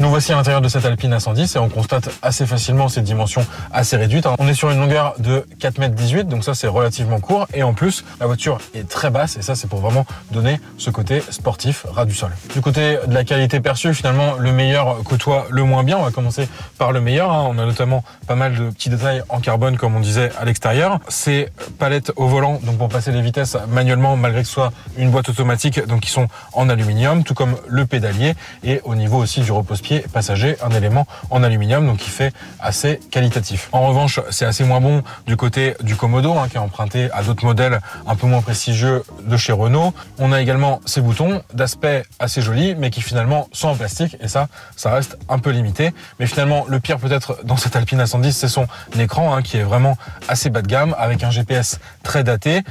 Nous 0.00 0.08
voici 0.08 0.32
à 0.32 0.36
l'intérieur 0.36 0.62
de 0.62 0.68
cette 0.68 0.84
Alpine 0.84 1.14
A110 1.14 1.56
et 1.56 1.58
on 1.60 1.68
constate 1.68 2.08
assez 2.22 2.46
facilement 2.46 2.88
ces 2.88 3.02
dimensions 3.02 3.46
assez 3.72 3.96
réduites. 3.96 4.26
On 4.38 4.48
est 4.48 4.54
sur 4.54 4.70
une 4.70 4.80
longueur 4.80 5.14
de 5.18 5.46
4,18 5.60 6.20
m, 6.20 6.22
donc 6.24 6.44
ça 6.44 6.54
c'est 6.54 6.66
relativement 6.66 7.20
court. 7.20 7.46
Et 7.54 7.62
en 7.62 7.74
plus, 7.74 8.04
la 8.18 8.26
voiture 8.26 8.58
est 8.74 8.88
très 8.88 9.10
basse 9.10 9.36
et 9.36 9.42
ça 9.42 9.54
c'est 9.54 9.68
pour 9.68 9.80
vraiment 9.80 10.06
donner 10.30 10.60
ce 10.78 10.90
côté 10.90 11.22
sportif 11.30 11.86
ras 11.88 12.06
du 12.06 12.14
sol. 12.14 12.30
Du 12.54 12.60
côté 12.60 12.98
de 13.06 13.14
la 13.14 13.22
qualité 13.22 13.60
perçue, 13.60 13.92
finalement, 13.94 14.34
le 14.38 14.50
meilleur 14.52 15.02
côtoie 15.04 15.46
le 15.50 15.62
moins 15.62 15.84
bien. 15.84 15.98
On 15.98 16.04
va 16.04 16.10
commencer 16.10 16.48
par 16.78 16.92
le 16.92 17.00
meilleur. 17.00 17.30
Hein. 17.30 17.46
On 17.48 17.58
a 17.58 17.66
notamment 17.66 18.02
pas 18.26 18.34
mal 18.34 18.56
de 18.56 18.70
petits 18.70 18.90
détails 18.90 19.22
en 19.28 19.40
carbone, 19.40 19.76
comme 19.76 19.94
on 19.94 20.00
disait 20.00 20.32
à 20.40 20.44
l'extérieur. 20.44 20.98
Ces 21.08 21.48
palettes 21.78 22.12
au 22.16 22.26
volant, 22.26 22.58
donc 22.62 22.78
pour 22.78 22.88
passer 22.88 23.12
les 23.12 23.22
vitesses 23.22 23.56
manuellement, 23.68 24.16
malgré 24.16 24.42
que 24.42 24.48
ce 24.48 24.54
soit 24.54 24.72
une 24.96 25.10
boîte 25.10 25.28
automatique, 25.28 25.86
donc 25.86 26.00
qui 26.00 26.10
sont 26.10 26.28
en 26.54 26.68
aluminium, 26.68 27.24
tout 27.24 27.34
comme 27.34 27.56
le 27.68 27.86
pédalier. 27.86 28.34
Et 28.64 28.80
au 28.84 28.94
niveau 28.94 29.18
aussi 29.18 29.42
du 29.42 29.52
repose-pied 29.82 30.04
passager, 30.12 30.56
un 30.62 30.70
élément 30.70 31.06
en 31.30 31.42
aluminium, 31.42 31.86
donc 31.86 31.98
qui 31.98 32.10
fait 32.10 32.32
assez 32.60 33.00
qualitatif. 33.10 33.68
En 33.72 33.86
revanche, 33.86 34.20
c'est 34.30 34.44
assez 34.44 34.64
moins 34.64 34.80
bon 34.80 35.02
du 35.26 35.36
côté 35.36 35.74
du 35.82 35.96
Komodo, 35.96 36.32
hein, 36.34 36.48
qui 36.48 36.56
est 36.56 36.60
emprunté 36.60 37.10
à 37.12 37.22
d'autres 37.22 37.44
modèles 37.44 37.80
un 38.06 38.16
peu 38.16 38.26
moins 38.26 38.40
prestigieux 38.40 39.02
de 39.24 39.36
chez 39.36 39.52
Renault. 39.52 39.92
On 40.18 40.32
a 40.32 40.40
également 40.40 40.80
ces 40.86 41.00
boutons 41.00 41.42
d'aspect 41.52 42.04
assez 42.18 42.42
joli, 42.42 42.74
mais 42.74 42.90
qui 42.90 43.02
finalement 43.02 43.48
sont 43.52 43.68
en 43.68 43.74
plastique, 43.74 44.16
et 44.20 44.28
ça, 44.28 44.48
ça 44.76 44.92
reste 44.92 45.18
un 45.28 45.38
peu 45.38 45.50
limité. 45.50 45.92
Mais 46.18 46.26
finalement, 46.26 46.64
le 46.68 46.80
pire 46.80 46.98
peut-être 46.98 47.38
dans 47.44 47.56
cette 47.56 47.76
Alpine 47.76 48.02
A110, 48.02 48.32
c'est 48.32 48.48
son 48.48 48.66
écran, 48.98 49.34
hein, 49.34 49.42
qui 49.42 49.58
est 49.58 49.62
vraiment 49.62 49.96
assez 50.28 50.50
bas 50.50 50.62
de 50.62 50.68
gamme, 50.68 50.94
avec 50.98 51.24
un 51.24 51.30
GPS 51.30 51.78
très 52.02 52.24
daté. 52.24 52.62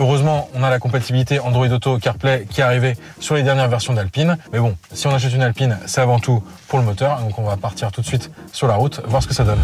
Heureusement, 0.00 0.48
on 0.54 0.62
a 0.62 0.70
la 0.70 0.78
compatibilité 0.78 1.40
Android 1.40 1.68
Auto 1.68 1.98
CarPlay 1.98 2.46
qui 2.48 2.62
est 2.62 2.64
arrivée 2.64 2.96
sur 3.18 3.34
les 3.34 3.42
dernières 3.42 3.68
versions 3.68 3.92
d'Alpine. 3.92 4.38
Mais 4.50 4.58
bon, 4.58 4.74
si 4.94 5.06
on 5.06 5.10
achète 5.10 5.34
une 5.34 5.42
Alpine, 5.42 5.76
c'est 5.84 6.00
avant 6.00 6.18
tout 6.18 6.42
pour 6.68 6.78
le 6.78 6.86
moteur. 6.86 7.20
Donc 7.20 7.38
on 7.38 7.42
va 7.42 7.58
partir 7.58 7.92
tout 7.92 8.00
de 8.00 8.06
suite 8.06 8.30
sur 8.50 8.66
la 8.66 8.76
route, 8.76 9.02
voir 9.06 9.22
ce 9.22 9.28
que 9.28 9.34
ça 9.34 9.44
donne. 9.44 9.58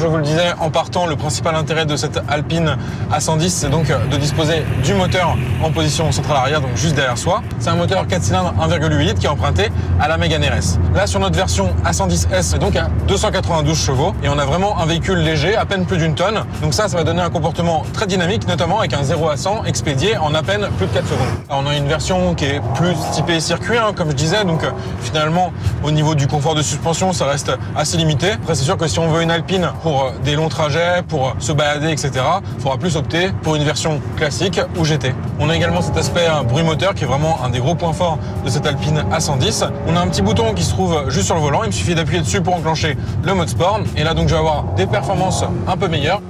Je 0.00 0.06
vous 0.06 0.16
le 0.16 0.22
disais, 0.22 0.54
en 0.58 0.70
partant, 0.70 1.04
le 1.04 1.14
principal 1.14 1.54
intérêt 1.54 1.84
de 1.84 1.94
cette 1.94 2.22
Alpine 2.26 2.74
A110, 3.12 3.50
c'est 3.50 3.68
donc 3.68 3.88
de 3.88 4.16
disposer 4.16 4.64
du 4.82 4.94
moteur 4.94 5.36
en 5.62 5.70
position 5.70 6.10
centrale 6.10 6.38
arrière, 6.38 6.62
donc 6.62 6.74
juste 6.74 6.94
derrière 6.94 7.18
soi. 7.18 7.42
C'est 7.58 7.68
un 7.68 7.74
moteur 7.74 8.06
4 8.06 8.22
cylindres 8.22 8.54
1,8 8.58 8.98
litres 8.98 9.18
qui 9.20 9.26
est 9.26 9.28
emprunté 9.28 9.70
à 10.00 10.08
la 10.08 10.16
Mégane 10.16 10.42
RS. 10.42 10.78
Là, 10.94 11.06
sur 11.06 11.20
notre 11.20 11.36
version 11.36 11.74
A110S, 11.84 12.42
c'est 12.42 12.58
donc 12.58 12.76
à 12.76 12.88
292 13.08 13.76
chevaux 13.78 14.14
et 14.22 14.30
on 14.30 14.38
a 14.38 14.46
vraiment 14.46 14.78
un 14.78 14.86
véhicule 14.86 15.18
léger, 15.18 15.54
à 15.54 15.66
peine 15.66 15.84
plus 15.84 15.98
d'une 15.98 16.14
tonne. 16.14 16.44
Donc 16.62 16.72
ça, 16.72 16.88
ça 16.88 16.96
va 16.96 17.04
donner 17.04 17.20
un 17.20 17.28
comportement 17.28 17.84
très 17.92 18.06
dynamique, 18.06 18.48
notamment 18.48 18.78
avec 18.78 18.94
un 18.94 19.02
0 19.02 19.28
à 19.28 19.36
100 19.36 19.64
expédié 19.64 20.16
en 20.16 20.34
à 20.34 20.42
peine 20.42 20.66
plus 20.78 20.86
de 20.86 20.92
4 20.92 21.06
secondes. 21.06 21.28
on 21.50 21.66
a 21.66 21.76
une 21.76 21.88
version 21.88 22.34
qui 22.34 22.46
est 22.46 22.60
plus 22.74 22.94
typée 23.12 23.38
circuit, 23.38 23.76
hein, 23.76 23.92
comme 23.94 24.08
je 24.08 24.16
disais, 24.16 24.46
donc 24.46 24.64
euh, 24.64 24.70
finalement, 25.02 25.52
au 25.84 25.90
niveau 25.90 26.14
du 26.14 26.26
confort 26.26 26.54
de 26.54 26.62
suspension, 26.62 27.12
ça 27.12 27.26
reste 27.26 27.52
assez 27.76 27.98
limité. 27.98 28.32
Après, 28.32 28.54
c'est 28.54 28.64
sûr 28.64 28.78
que 28.78 28.88
si 28.88 28.98
on 28.98 29.08
veut 29.08 29.20
une 29.20 29.30
Alpine 29.30 29.68
pour 29.90 30.04
euh, 30.04 30.10
des 30.24 30.36
longs 30.36 30.48
trajets, 30.48 31.02
pour 31.08 31.28
euh, 31.28 31.32
se 31.40 31.50
balader, 31.50 31.90
etc., 31.90 32.12
il 32.56 32.62
faudra 32.62 32.78
plus 32.78 32.96
opter 32.96 33.30
pour 33.42 33.56
une 33.56 33.64
version 33.64 34.00
classique 34.16 34.60
ou 34.78 34.84
GT. 34.84 35.12
On 35.40 35.50
a 35.50 35.56
également 35.56 35.82
cet 35.82 35.96
aspect 35.96 36.28
bruit 36.48 36.62
moteur 36.62 36.94
qui 36.94 37.02
est 37.02 37.06
vraiment 37.08 37.42
un 37.44 37.48
des 37.48 37.58
gros 37.58 37.74
points 37.74 37.92
forts 37.92 38.18
de 38.44 38.50
cette 38.50 38.64
Alpine 38.66 39.02
A110. 39.12 39.68
On 39.88 39.96
a 39.96 40.00
un 40.00 40.06
petit 40.06 40.22
bouton 40.22 40.54
qui 40.54 40.62
se 40.62 40.70
trouve 40.70 41.10
juste 41.10 41.26
sur 41.26 41.34
le 41.34 41.40
volant, 41.40 41.64
il 41.64 41.68
me 41.68 41.72
suffit 41.72 41.96
d'appuyer 41.96 42.20
dessus 42.20 42.40
pour 42.40 42.54
enclencher 42.54 42.96
le 43.24 43.34
mode 43.34 43.48
sport. 43.48 43.80
Et 43.96 44.04
là 44.04 44.14
donc 44.14 44.28
je 44.28 44.34
vais 44.34 44.38
avoir 44.38 44.62
des 44.76 44.86
performances 44.86 45.44
un 45.66 45.76
peu 45.76 45.88
meilleures. 45.88 46.20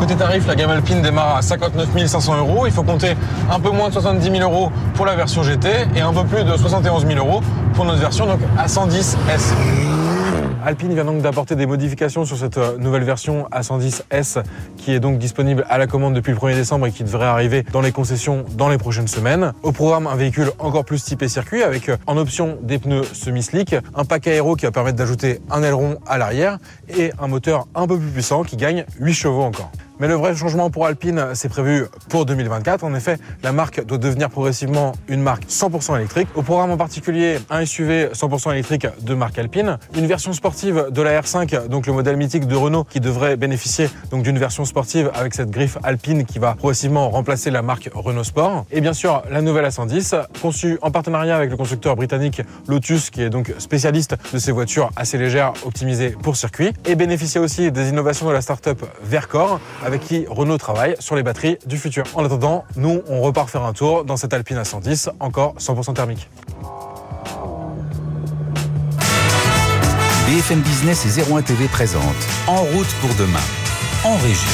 Côté 0.00 0.16
tarif, 0.16 0.44
la 0.48 0.56
gamme 0.56 0.70
Alpine 0.70 1.00
démarre 1.00 1.36
à 1.36 1.42
59 1.42 2.06
500 2.06 2.38
euros. 2.38 2.66
Il 2.66 2.72
faut 2.72 2.82
compter 2.82 3.14
un 3.52 3.60
peu 3.60 3.70
moins 3.70 3.88
de 3.88 3.92
70 3.92 4.30
000 4.36 4.50
euros 4.50 4.72
pour 4.94 5.06
la 5.06 5.14
version 5.14 5.44
GT 5.44 5.68
et 5.94 6.00
un 6.00 6.12
peu 6.12 6.24
plus 6.24 6.42
de 6.42 6.56
71 6.56 7.06
000 7.06 7.18
euros 7.24 7.40
pour 7.72 7.84
notre 7.84 8.00
version 8.00 8.26
donc 8.26 8.40
A110S. 8.58 10.05
Alpine 10.66 10.92
vient 10.94 11.04
donc 11.04 11.22
d'apporter 11.22 11.54
des 11.54 11.64
modifications 11.64 12.24
sur 12.24 12.36
cette 12.36 12.58
euh, 12.58 12.76
nouvelle 12.76 13.04
version 13.04 13.46
A110S 13.52 14.42
qui 14.76 14.92
est 14.92 14.98
donc 14.98 15.16
disponible 15.16 15.64
à 15.68 15.78
la 15.78 15.86
commande 15.86 16.12
depuis 16.12 16.32
le 16.32 16.38
1er 16.38 16.56
décembre 16.56 16.88
et 16.88 16.90
qui 16.90 17.04
devrait 17.04 17.26
arriver 17.26 17.62
dans 17.72 17.80
les 17.80 17.92
concessions 17.92 18.44
dans 18.56 18.68
les 18.68 18.76
prochaines 18.76 19.06
semaines. 19.06 19.52
Au 19.62 19.70
programme, 19.70 20.08
un 20.08 20.16
véhicule 20.16 20.50
encore 20.58 20.84
plus 20.84 21.04
typé 21.04 21.28
circuit 21.28 21.62
avec 21.62 21.88
euh, 21.88 21.96
en 22.08 22.16
option 22.16 22.58
des 22.62 22.80
pneus 22.80 23.04
semi-slick, 23.04 23.76
un 23.94 24.04
pack 24.04 24.26
aéro 24.26 24.56
qui 24.56 24.64
va 24.64 24.72
permettre 24.72 24.96
d'ajouter 24.96 25.40
un 25.52 25.62
aileron 25.62 26.00
à 26.04 26.18
l'arrière 26.18 26.58
et 26.88 27.12
un 27.20 27.28
moteur 27.28 27.68
un 27.76 27.86
peu 27.86 27.96
plus 27.96 28.08
puissant 28.08 28.42
qui 28.42 28.56
gagne 28.56 28.84
8 28.98 29.14
chevaux 29.14 29.42
encore. 29.42 29.70
Mais 29.98 30.08
le 30.08 30.14
vrai 30.14 30.36
changement 30.36 30.68
pour 30.68 30.84
Alpine, 30.84 31.28
c'est 31.32 31.48
prévu 31.48 31.86
pour 32.10 32.26
2024. 32.26 32.84
En 32.84 32.94
effet, 32.94 33.16
la 33.42 33.52
marque 33.52 33.82
doit 33.86 33.96
devenir 33.96 34.28
progressivement 34.28 34.92
une 35.08 35.22
marque 35.22 35.44
100% 35.44 35.96
électrique. 35.96 36.28
Au 36.34 36.42
programme 36.42 36.70
en 36.70 36.76
particulier, 36.76 37.38
un 37.48 37.64
SUV 37.64 38.08
100% 38.12 38.52
électrique 38.52 38.86
de 39.00 39.14
marque 39.14 39.38
Alpine, 39.38 39.78
une 39.96 40.06
version 40.06 40.34
sportive 40.34 40.88
de 40.90 41.00
la 41.00 41.22
R5, 41.22 41.68
donc 41.68 41.86
le 41.86 41.94
modèle 41.94 42.18
mythique 42.18 42.46
de 42.46 42.54
Renault, 42.54 42.84
qui 42.84 43.00
devrait 43.00 43.38
bénéficier 43.38 43.88
donc 44.10 44.22
d'une 44.22 44.38
version 44.38 44.66
sportive 44.66 45.10
avec 45.14 45.34
cette 45.34 45.50
griffe 45.50 45.78
Alpine 45.82 46.26
qui 46.26 46.38
va 46.38 46.54
progressivement 46.56 47.08
remplacer 47.08 47.50
la 47.50 47.62
marque 47.62 47.88
Renault 47.94 48.24
Sport. 48.24 48.66
Et 48.70 48.82
bien 48.82 48.92
sûr, 48.92 49.22
la 49.30 49.40
nouvelle 49.40 49.64
A110, 49.64 50.26
conçue 50.42 50.78
en 50.82 50.90
partenariat 50.90 51.36
avec 51.36 51.48
le 51.48 51.56
constructeur 51.56 51.96
britannique 51.96 52.42
Lotus, 52.68 53.08
qui 53.08 53.22
est 53.22 53.30
donc 53.30 53.54
spécialiste 53.56 54.14
de 54.34 54.38
ces 54.38 54.52
voitures 54.52 54.90
assez 54.94 55.16
légères 55.16 55.54
optimisées 55.64 56.10
pour 56.10 56.36
circuit, 56.36 56.74
et 56.84 56.96
bénéficie 56.96 57.38
aussi 57.38 57.72
des 57.72 57.88
innovations 57.88 58.28
de 58.28 58.32
la 58.32 58.42
start-up 58.42 58.84
Vercor 59.02 59.58
avec 59.86 60.02
qui 60.02 60.26
Renault 60.28 60.58
travaille 60.58 60.96
sur 60.98 61.14
les 61.14 61.22
batteries 61.22 61.58
du 61.64 61.78
futur. 61.78 62.04
En 62.14 62.24
attendant, 62.24 62.64
nous, 62.74 63.02
on 63.08 63.20
repart 63.20 63.48
faire 63.48 63.62
un 63.62 63.72
tour 63.72 64.04
dans 64.04 64.16
cette 64.16 64.34
Alpine 64.34 64.58
A110, 64.58 65.10
encore 65.20 65.54
100% 65.60 65.94
thermique. 65.94 66.28
BFM 70.26 70.60
Business 70.60 71.06
et 71.06 71.32
01 71.32 71.42
TV 71.42 71.68
présente 71.68 72.02
En 72.48 72.62
route 72.62 72.92
pour 73.00 73.10
demain, 73.14 73.38
en 74.02 74.16
région. 74.16 74.50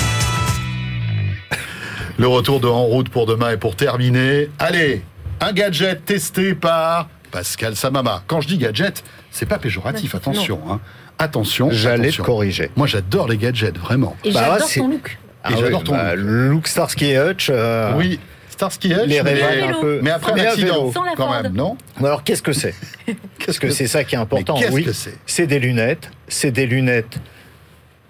Le 2.19 2.27
retour 2.27 2.61
de 2.61 2.69
En 2.69 2.85
route 2.85 3.09
pour 3.09 3.25
demain 3.25 3.53
est 3.53 3.57
pour 3.57 3.75
terminer. 3.75 4.51
Allez, 4.59 5.03
un 5.41 5.55
gadget 5.55 6.05
testé 6.05 6.55
par 6.55 7.09
Pascal 7.31 7.75
Samama. 7.75 8.23
Quand 8.27 8.43
je 8.43 8.49
dis 8.49 8.59
gadget, 8.59 9.03
c'est 9.31 9.47
pas 9.47 9.59
péjoratif, 9.59 10.15
attention. 10.15 10.61
Hein. 10.69 10.81
Attention. 11.19 11.71
J'allais 11.71 12.11
te 12.11 12.21
corriger. 12.21 12.71
Moi, 12.77 12.87
j'adore 12.87 13.29
les 13.29 13.39
gadgets, 13.39 13.79
vraiment. 13.79 14.17
Et 14.25 14.33
bah, 14.33 14.59
j'adore 14.59 14.69
ton 14.71 14.89
look. 14.89 15.19
Ah 15.45 15.51
j'adore 15.59 15.85
ton 15.85 15.93
bah, 15.93 16.15
look. 16.15 16.67
Starsky 16.67 17.17
Hutch. 17.17 17.49
Euh, 17.51 17.93
oui. 17.97 18.21
Starsky 18.49 18.93
Hutch, 18.93 19.07
les 19.07 19.23
mais, 19.23 19.43
un 19.43 19.81
peu. 19.81 20.01
mais 20.03 20.11
après 20.11 20.33
un 20.33 20.45
accident, 20.45 20.93
quand 21.17 21.43
même, 21.43 21.53
non 21.53 21.77
Alors 21.99 22.23
qu'est-ce 22.23 22.43
que 22.43 22.53
c'est 22.53 22.75
Qu'est-ce 23.39 23.59
que 23.59 23.71
c'est 23.71 23.89
ça 23.89 24.05
qui 24.05 24.15
est 24.15 24.19
important 24.19 24.57
Oui, 24.71 24.87
c'est 25.27 25.47
des 25.47 25.59
lunettes. 25.59 26.11
C'est 26.29 26.53
des 26.53 26.67
lunettes 26.67 27.19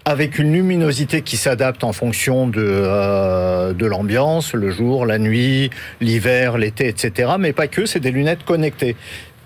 avec 0.04 0.38
une 0.38 0.52
luminosité 0.52 1.22
qui 1.22 1.36
s'adapte 1.36 1.84
en 1.84 1.92
fonction 1.92 2.48
de, 2.48 2.60
euh, 2.60 3.72
de 3.72 3.86
l'ambiance, 3.86 4.52
le 4.52 4.70
jour, 4.70 5.06
la 5.06 5.18
nuit, 5.18 5.70
l'hiver, 6.00 6.58
l'été, 6.58 6.88
etc. 6.88 7.32
Mais 7.38 7.52
pas 7.52 7.68
que, 7.68 7.86
c'est 7.86 8.00
des 8.00 8.10
lunettes 8.10 8.44
connectées. 8.44 8.96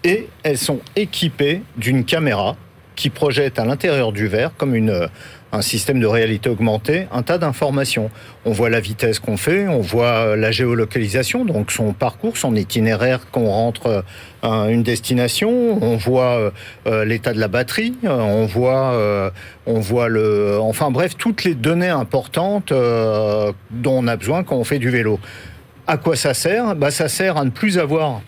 Et 0.03 0.29
elles 0.43 0.59
sont 0.59 0.81
équipées 0.95 1.63
d'une 1.77 2.05
caméra 2.05 2.57
qui 2.95 3.11
projette 3.11 3.59
à 3.59 3.67
l'intérieur 3.67 4.13
du 4.13 4.27
verre, 4.27 4.53
comme 4.57 4.75
une, 4.75 5.09
un 5.53 5.63
système 5.63 6.01
de 6.01 6.07
réalité 6.07 6.49
augmentée, 6.49 7.07
un 7.13 7.23
tas 7.23 7.39
d'informations. 7.39 8.11
On 8.45 8.53
voit 8.53 8.69
la 8.69 8.81
vitesse 8.81 9.19
qu'on 9.19 9.37
fait, 9.37 9.69
on 9.69 9.81
voit 9.81 10.37
la 10.37 10.51
géolocalisation, 10.51 11.45
donc 11.45 11.71
son 11.71 11.93
parcours, 11.93 12.37
son 12.37 12.55
itinéraire 12.55 13.31
qu'on 13.31 13.47
rentre 13.47 14.05
à 14.43 14.65
euh, 14.65 14.69
une 14.69 14.83
destination, 14.83 15.51
on 15.83 15.97
voit 15.97 16.37
euh, 16.37 16.51
euh, 16.87 17.05
l'état 17.05 17.33
de 17.33 17.41
la 17.41 17.49
batterie, 17.49 17.95
on 18.05 18.47
voit, 18.47 19.33
on 19.67 19.81
voit 19.81 20.09
le, 20.09 20.59
enfin 20.61 20.91
bref, 20.91 21.17
toutes 21.17 21.45
les 21.45 21.55
données 21.55 21.89
importantes 21.89 22.73
dont 22.73 23.99
on 23.99 24.07
a 24.07 24.17
besoin 24.17 24.45
quand 24.45 24.57
on 24.57 24.65
fait 24.65 24.79
du 24.79 24.91
vélo. 24.91 25.19
À 25.87 25.97
quoi 25.97 26.17
ça 26.17 26.35
sert? 26.35 26.75
Bah, 26.75 26.91
Ça 26.91 27.09
sert 27.09 27.37
à 27.37 27.45
ne 27.45 27.51
plus 27.51 27.79
avoir 27.79 28.21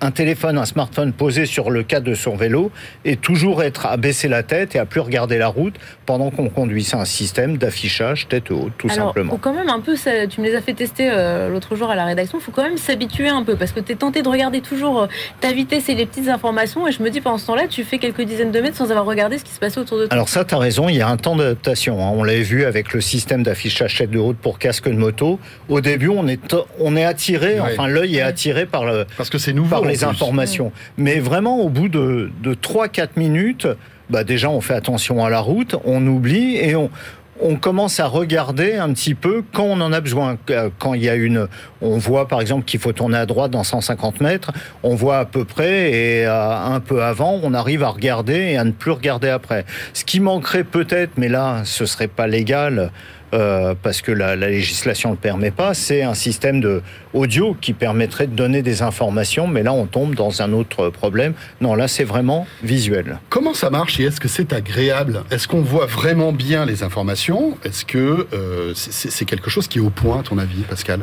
un 0.00 0.10
téléphone, 0.10 0.58
un 0.58 0.66
smartphone 0.66 1.12
posé 1.12 1.46
sur 1.46 1.70
le 1.70 1.82
cadre 1.82 2.08
de 2.08 2.14
son 2.14 2.36
vélo 2.36 2.70
et 3.04 3.16
toujours 3.16 3.62
être 3.62 3.86
à 3.86 3.96
baisser 3.96 4.28
la 4.28 4.42
tête 4.42 4.74
et 4.74 4.78
à 4.78 4.84
plus 4.86 5.00
regarder 5.00 5.38
la 5.38 5.48
route 5.48 5.74
pendant 6.04 6.30
qu'on 6.30 6.48
conduit. 6.48 6.84
C'est 6.84 6.96
un 6.96 7.04
système 7.04 7.56
d'affichage 7.56 8.28
tête 8.28 8.50
haute, 8.50 8.72
tout 8.78 8.88
Alors, 8.90 9.08
simplement. 9.08 9.32
Faut 9.32 9.38
quand 9.38 9.54
même 9.54 9.70
un 9.70 9.80
peu, 9.80 9.94
tu 10.28 10.40
me 10.40 10.46
les 10.46 10.54
as 10.54 10.60
fait 10.60 10.74
tester 10.74 11.08
euh, 11.10 11.48
l'autre 11.48 11.76
jour 11.76 11.90
à 11.90 11.94
la 11.94 12.04
rédaction, 12.04 12.38
il 12.38 12.42
faut 12.42 12.52
quand 12.52 12.62
même 12.62 12.76
s'habituer 12.76 13.28
un 13.28 13.42
peu 13.42 13.56
parce 13.56 13.72
que 13.72 13.80
tu 13.80 13.92
es 13.92 13.94
tenté 13.94 14.22
de 14.22 14.28
regarder 14.28 14.60
toujours 14.60 15.02
euh, 15.02 15.06
ta 15.40 15.52
vitesse 15.52 15.88
et 15.88 15.94
les 15.94 16.06
petites 16.06 16.28
informations 16.28 16.86
et 16.86 16.92
je 16.92 17.02
me 17.02 17.10
dis 17.10 17.20
pendant 17.20 17.38
ce 17.38 17.46
temps-là, 17.46 17.66
tu 17.68 17.84
fais 17.84 17.98
quelques 17.98 18.22
dizaines 18.22 18.52
de 18.52 18.60
mètres 18.60 18.76
sans 18.76 18.90
avoir 18.90 19.06
regardé 19.06 19.38
ce 19.38 19.44
qui 19.44 19.52
se 19.52 19.58
passait 19.58 19.80
autour 19.80 19.98
de 19.98 20.06
toi. 20.06 20.12
Alors 20.12 20.28
ça, 20.28 20.44
tu 20.44 20.54
as 20.54 20.58
raison, 20.58 20.88
il 20.88 20.96
y 20.96 21.02
a 21.02 21.08
un 21.08 21.16
temps 21.16 21.36
d'adaptation. 21.36 22.04
Hein. 22.04 22.12
On 22.14 22.22
l'avait 22.22 22.42
vu 22.42 22.64
avec 22.64 22.92
le 22.92 23.00
système 23.00 23.42
d'affichage 23.42 23.96
tête 23.96 24.10
de 24.10 24.18
haute 24.18 24.36
pour 24.36 24.58
casque 24.58 24.88
de 24.88 24.96
moto. 24.96 25.40
Au 25.68 25.80
début, 25.80 26.08
on 26.08 26.28
est, 26.28 26.54
on 26.78 26.96
est 26.96 27.04
attiré, 27.04 27.60
enfin 27.60 27.88
l'œil 27.88 28.18
est 28.18 28.22
attiré 28.22 28.66
par 28.66 28.84
le... 28.84 29.06
Parce 29.16 29.30
que 29.30 29.38
c'est 29.38 29.52
nouveau 29.52 29.85
les 29.86 30.04
informations. 30.04 30.72
Mais 30.96 31.18
vraiment, 31.18 31.60
au 31.60 31.68
bout 31.68 31.88
de, 31.88 32.30
de 32.42 32.54
3-4 32.54 33.10
minutes, 33.16 33.66
bah 34.10 34.24
déjà, 34.24 34.50
on 34.50 34.60
fait 34.60 34.74
attention 34.74 35.24
à 35.24 35.30
la 35.30 35.40
route, 35.40 35.76
on 35.84 36.06
oublie 36.06 36.56
et 36.56 36.76
on, 36.76 36.90
on 37.40 37.56
commence 37.56 38.00
à 38.00 38.06
regarder 38.06 38.74
un 38.74 38.92
petit 38.92 39.14
peu 39.14 39.42
quand 39.52 39.64
on 39.64 39.80
en 39.80 39.92
a 39.92 40.00
besoin. 40.00 40.38
Euh, 40.50 40.70
quand 40.78 40.94
il 40.94 41.02
y 41.02 41.08
a 41.08 41.14
une, 41.14 41.48
on 41.80 41.98
voit 41.98 42.28
par 42.28 42.40
exemple 42.40 42.64
qu'il 42.64 42.80
faut 42.80 42.92
tourner 42.92 43.18
à 43.18 43.26
droite 43.26 43.50
dans 43.50 43.64
150 43.64 44.20
mètres, 44.20 44.52
on 44.82 44.94
voit 44.94 45.18
à 45.18 45.24
peu 45.24 45.44
près 45.44 45.90
et 45.90 46.26
euh, 46.26 46.56
un 46.56 46.80
peu 46.80 47.02
avant, 47.02 47.40
on 47.42 47.54
arrive 47.54 47.82
à 47.82 47.88
regarder 47.88 48.52
et 48.52 48.56
à 48.58 48.64
ne 48.64 48.72
plus 48.72 48.92
regarder 48.92 49.28
après. 49.28 49.64
Ce 49.92 50.04
qui 50.04 50.20
manquerait 50.20 50.64
peut-être, 50.64 51.12
mais 51.16 51.28
là, 51.28 51.62
ce 51.64 51.86
serait 51.86 52.08
pas 52.08 52.26
légal. 52.26 52.90
Euh, 53.34 53.74
parce 53.82 54.02
que 54.02 54.12
la, 54.12 54.36
législation 54.36 55.10
ne 55.10 55.14
le 55.14 55.20
permet 55.20 55.50
pas, 55.50 55.74
c'est 55.74 56.02
un 56.02 56.14
système 56.14 56.60
de 56.60 56.82
audio 57.12 57.56
qui 57.60 57.72
permettrait 57.72 58.28
de 58.28 58.34
donner 58.34 58.62
des 58.62 58.82
informations, 58.82 59.48
mais 59.48 59.64
là 59.64 59.72
on 59.72 59.86
tombe 59.86 60.14
dans 60.14 60.42
un 60.42 60.52
autre 60.52 60.90
problème. 60.90 61.34
Non, 61.60 61.74
là 61.74 61.88
c'est 61.88 62.04
vraiment 62.04 62.46
visuel. 62.62 63.18
Comment 63.28 63.54
ça 63.54 63.68
marche 63.70 63.98
et 63.98 64.04
est-ce 64.04 64.20
que 64.20 64.28
c'est 64.28 64.52
agréable? 64.52 65.24
Est-ce 65.30 65.48
qu'on 65.48 65.62
voit 65.62 65.86
vraiment 65.86 66.32
bien 66.32 66.64
les 66.64 66.84
informations? 66.84 67.58
Est-ce 67.64 67.84
que 67.84 68.28
euh, 68.32 68.72
c'est 68.74 69.24
quelque 69.24 69.50
chose 69.50 69.66
qui 69.66 69.78
est 69.78 69.82
au 69.82 69.90
point, 69.90 70.20
à 70.20 70.22
ton 70.22 70.38
avis, 70.38 70.62
Pascal? 70.62 71.00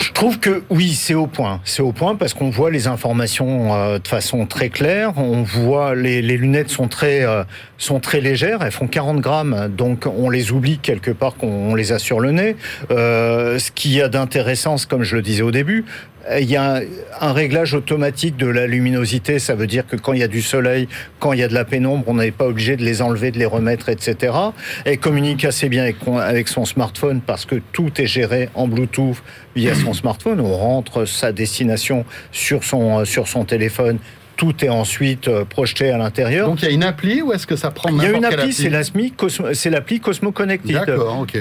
Je 0.00 0.12
trouve 0.12 0.40
que 0.40 0.62
oui, 0.70 0.92
c'est 0.94 1.14
au 1.14 1.26
point. 1.26 1.60
C'est 1.64 1.82
au 1.82 1.92
point 1.92 2.16
parce 2.16 2.34
qu'on 2.34 2.50
voit 2.50 2.70
les 2.70 2.86
informations 2.86 3.74
euh, 3.74 3.98
de 3.98 4.08
façon 4.08 4.46
très 4.46 4.70
claire. 4.70 5.12
On 5.16 5.42
voit 5.42 5.94
les, 5.94 6.22
les 6.22 6.36
lunettes 6.36 6.70
sont 6.70 6.88
très 6.88 7.24
euh, 7.24 7.44
sont 7.78 8.00
très 8.00 8.20
légères. 8.20 8.62
Elles 8.62 8.72
font 8.72 8.86
40 8.86 9.20
grammes, 9.20 9.68
donc 9.68 10.06
on 10.06 10.30
les 10.30 10.52
oublie 10.52 10.78
quelque 10.78 11.10
part 11.10 11.36
qu'on 11.36 11.74
les 11.74 11.92
a 11.92 11.98
sur 11.98 12.20
le 12.20 12.32
nez. 12.32 12.56
Euh, 12.90 13.58
ce 13.58 13.70
qui 13.70 13.94
y 13.94 14.02
a 14.02 14.08
d'intéressant, 14.08 14.76
comme 14.88 15.02
je 15.02 15.16
le 15.16 15.22
disais 15.22 15.42
au 15.42 15.50
début, 15.50 15.84
il 16.40 16.50
y 16.50 16.56
a 16.56 16.80
un, 17.20 17.32
réglage 17.32 17.74
automatique 17.74 18.36
de 18.36 18.46
la 18.46 18.66
luminosité. 18.66 19.38
Ça 19.38 19.54
veut 19.54 19.66
dire 19.66 19.86
que 19.86 19.96
quand 19.96 20.12
il 20.12 20.20
y 20.20 20.22
a 20.22 20.28
du 20.28 20.42
soleil, 20.42 20.88
quand 21.18 21.32
il 21.32 21.40
y 21.40 21.42
a 21.42 21.48
de 21.48 21.54
la 21.54 21.64
pénombre, 21.64 22.04
on 22.06 22.14
n'est 22.14 22.30
pas 22.30 22.46
obligé 22.46 22.76
de 22.76 22.82
les 22.82 23.02
enlever, 23.02 23.30
de 23.30 23.38
les 23.38 23.44
remettre, 23.44 23.88
etc. 23.88 24.32
Elle 24.84 24.98
communique 24.98 25.44
assez 25.44 25.68
bien 25.68 25.84
avec, 25.84 26.48
son 26.48 26.64
smartphone 26.64 27.20
parce 27.20 27.44
que 27.44 27.56
tout 27.72 27.90
est 28.00 28.06
géré 28.06 28.48
en 28.54 28.68
Bluetooth 28.68 29.22
via 29.54 29.74
son 29.74 29.92
smartphone. 29.92 30.40
On 30.40 30.54
rentre 30.54 31.04
sa 31.04 31.32
destination 31.32 32.04
sur 32.32 32.64
son 32.64 33.44
téléphone 33.46 33.98
tout 34.36 34.64
est 34.64 34.68
ensuite 34.68 35.28
euh, 35.28 35.44
projeté 35.44 35.90
à 35.90 35.98
l'intérieur. 35.98 36.48
Donc 36.48 36.62
il 36.62 36.66
y 36.66 36.70
a 36.70 36.74
une 36.74 36.82
appli 36.82 37.22
ou 37.22 37.32
est-ce 37.32 37.46
que 37.46 37.56
ça 37.56 37.70
prend 37.70 37.90
Il 37.90 38.02
y 38.02 38.06
a 38.06 38.10
une 38.10 38.24
appli, 38.24 38.52
c'est 38.52 38.70
l'appli 38.70 39.12
Cosmo, 39.12 39.46
l'appli 39.66 40.00
Cosmo 40.00 40.32
Connected 40.32 40.80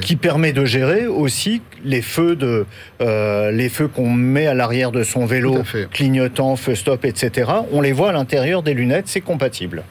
qui 0.01 0.15
permet 0.15 0.53
de 0.53 0.65
gérer 0.65 1.07
aussi 1.07 1.61
les 1.83 2.01
feux 2.01 2.35
de 2.35 2.65
euh, 3.01 3.51
les 3.51 3.69
feux 3.69 3.87
qu'on 3.87 4.09
met 4.09 4.47
à 4.47 4.53
l'arrière 4.53 4.91
de 4.91 5.03
son 5.03 5.25
vélo, 5.25 5.63
clignotant, 5.91 6.55
feu 6.55 6.75
stop, 6.75 7.05
etc. 7.05 7.51
On 7.71 7.81
les 7.81 7.91
voit 7.91 8.09
à 8.09 8.13
l'intérieur 8.13 8.63
des 8.63 8.73
lunettes, 8.73 9.07
c'est 9.07 9.21
compatible. 9.21 9.83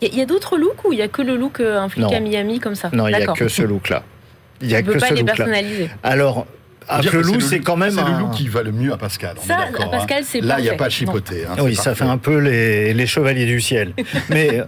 Il 0.00 0.14
y 0.14 0.20
a, 0.20 0.26
d'autres 0.26 0.58
looks 0.58 0.84
ou 0.84 0.92
il 0.92 0.98
y 0.98 1.02
a 1.02 1.08
que 1.08 1.22
le 1.22 1.36
look 1.36 1.60
euh, 1.60 1.80
impliqué 1.80 2.16
à 2.16 2.20
Miami 2.20 2.60
comme 2.60 2.74
ça? 2.74 2.90
Non, 2.92 3.08
il 3.08 3.16
n'y 3.16 3.22
a 3.22 3.26
que 3.26 3.48
ce 3.48 3.62
look-là. 3.62 4.02
Il 4.60 4.70
y 4.70 4.74
a 4.74 4.82
que 4.82 4.98
pas 4.98 5.08
ce 5.08 5.14
les 5.14 5.24
personnaliser. 5.24 5.88
Alors, 6.02 6.46
le 7.02 7.22
loup, 7.22 7.40
c'est 7.40 7.60
quand 7.60 7.76
même. 7.76 7.92
C'est 7.92 8.04
le 8.04 8.18
loup 8.18 8.30
qui 8.30 8.48
va 8.48 8.62
le 8.62 8.72
mieux 8.72 8.92
à 8.92 8.96
Pascal. 8.96 9.36
ça, 9.46 9.56
à 9.56 9.62
hein. 9.66 9.88
Pascal, 9.90 10.24
c'est 10.24 10.40
Là, 10.40 10.56
il 10.58 10.62
n'y 10.62 10.70
a 10.70 10.74
pas 10.74 10.86
à 10.86 10.90
chipoter. 10.90 11.44
Hein, 11.46 11.56
oui, 11.60 11.74
ça 11.74 11.94
fait 11.94 12.04
un 12.04 12.18
peu 12.18 12.38
les, 12.38 13.06
chevaliers 13.06 13.46
du 13.46 13.60
ciel. 13.60 13.92
Mais 14.30 14.62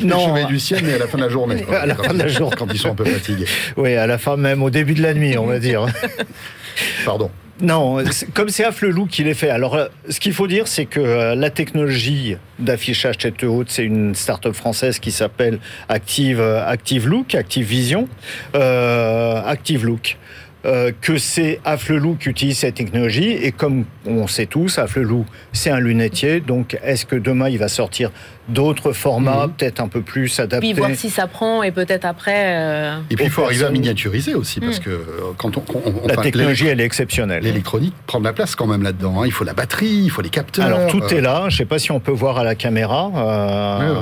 non. 0.00 0.16
Les 0.16 0.24
chevaliers 0.24 0.46
du 0.46 0.60
ciel, 0.60 0.84
mais 0.84 0.94
à 0.94 0.98
la 0.98 1.06
fin 1.06 1.18
de 1.18 1.22
la 1.22 1.28
journée. 1.28 1.64
à 1.72 1.86
la 1.86 1.94
fin 1.94 2.14
de 2.14 2.18
la 2.18 2.28
journée. 2.28 2.56
Quand 2.56 2.66
ils 2.72 2.78
sont 2.78 2.90
un 2.90 2.94
peu 2.94 3.04
fatigués. 3.04 3.46
Oui, 3.76 3.94
à 3.94 4.06
la 4.06 4.18
fin 4.18 4.36
même, 4.36 4.62
au 4.62 4.70
début 4.70 4.94
de 4.94 5.02
la 5.02 5.14
nuit, 5.14 5.36
on 5.36 5.46
va 5.46 5.58
dire. 5.58 5.86
Pardon. 7.04 7.30
Non, 7.60 7.98
comme 8.34 8.50
c'est 8.50 8.64
Afflelou 8.64 9.06
qui 9.06 9.24
les 9.24 9.34
fait. 9.34 9.50
Alors, 9.50 9.88
ce 10.08 10.20
qu'il 10.20 10.32
faut 10.32 10.46
dire, 10.46 10.68
c'est 10.68 10.86
que 10.86 11.00
euh, 11.00 11.34
la 11.34 11.50
technologie 11.50 12.36
d'affichage 12.60 13.18
tête 13.18 13.42
haute, 13.42 13.68
c'est 13.70 13.84
une 13.84 14.14
start-up 14.14 14.54
française 14.54 15.00
qui 15.00 15.10
s'appelle 15.10 15.58
Active, 15.88 16.40
euh, 16.40 16.64
Active 16.64 17.08
Look, 17.08 17.34
Active 17.34 17.66
Vision, 17.66 18.08
euh, 18.54 19.42
Active 19.44 19.84
Look. 19.84 20.18
Euh, 20.66 20.90
que 21.00 21.18
c'est 21.18 21.60
Afflelou 21.64 22.16
qui 22.16 22.30
utilise 22.30 22.58
cette 22.58 22.74
technologie. 22.74 23.30
Et 23.30 23.52
comme 23.52 23.84
on 24.04 24.26
sait 24.26 24.46
tous, 24.46 24.78
Afflelou, 24.78 25.24
c'est 25.52 25.70
un 25.70 25.78
lunetier. 25.78 26.40
Donc, 26.40 26.76
est-ce 26.82 27.06
que 27.06 27.14
demain, 27.14 27.48
il 27.48 27.58
va 27.58 27.68
sortir 27.68 28.10
d'autres 28.48 28.92
formats, 28.92 29.46
mhm. 29.46 29.52
peut-être 29.52 29.80
un 29.80 29.86
peu 29.86 30.00
plus 30.00 30.40
adaptés 30.40 30.72
Puis 30.72 30.72
voir 30.72 30.90
si 30.96 31.10
ça 31.10 31.28
prend 31.28 31.62
et 31.62 31.70
peut-être 31.70 32.04
après... 32.04 32.56
Euh, 32.56 32.98
et 33.08 33.14
puis, 33.14 33.26
il 33.26 33.30
faut 33.30 33.44
arriver 33.44 33.66
à 33.66 33.70
miniaturiser 33.70 34.34
aussi, 34.34 34.58
parce 34.58 34.78
mhm. 34.78 34.84
que 34.84 34.90
euh, 34.90 35.04
quand 35.36 35.56
on... 35.56 35.62
la 36.08 36.16
technologie, 36.16 36.66
elle 36.66 36.80
est 36.80 36.84
exceptionnelle. 36.84 37.44
L'électronique 37.44 37.94
prend 38.06 38.18
de 38.18 38.24
la 38.24 38.32
place 38.32 38.56
quand 38.56 38.66
même 38.66 38.82
là-dedans. 38.82 39.22
Hein. 39.22 39.26
Il 39.26 39.32
faut 39.32 39.44
la 39.44 39.54
batterie, 39.54 39.86
il 39.86 40.10
faut 40.10 40.22
les 40.22 40.28
capteurs. 40.28 40.66
Alors, 40.66 40.88
tout 40.88 41.04
est 41.04 41.20
là. 41.20 41.42
Je 41.42 41.54
ne 41.54 41.58
sais 41.58 41.66
pas 41.66 41.78
si 41.78 41.92
on 41.92 42.00
peut 42.00 42.10
voir 42.10 42.36
à 42.36 42.42
la 42.42 42.56
caméra. 42.56 43.12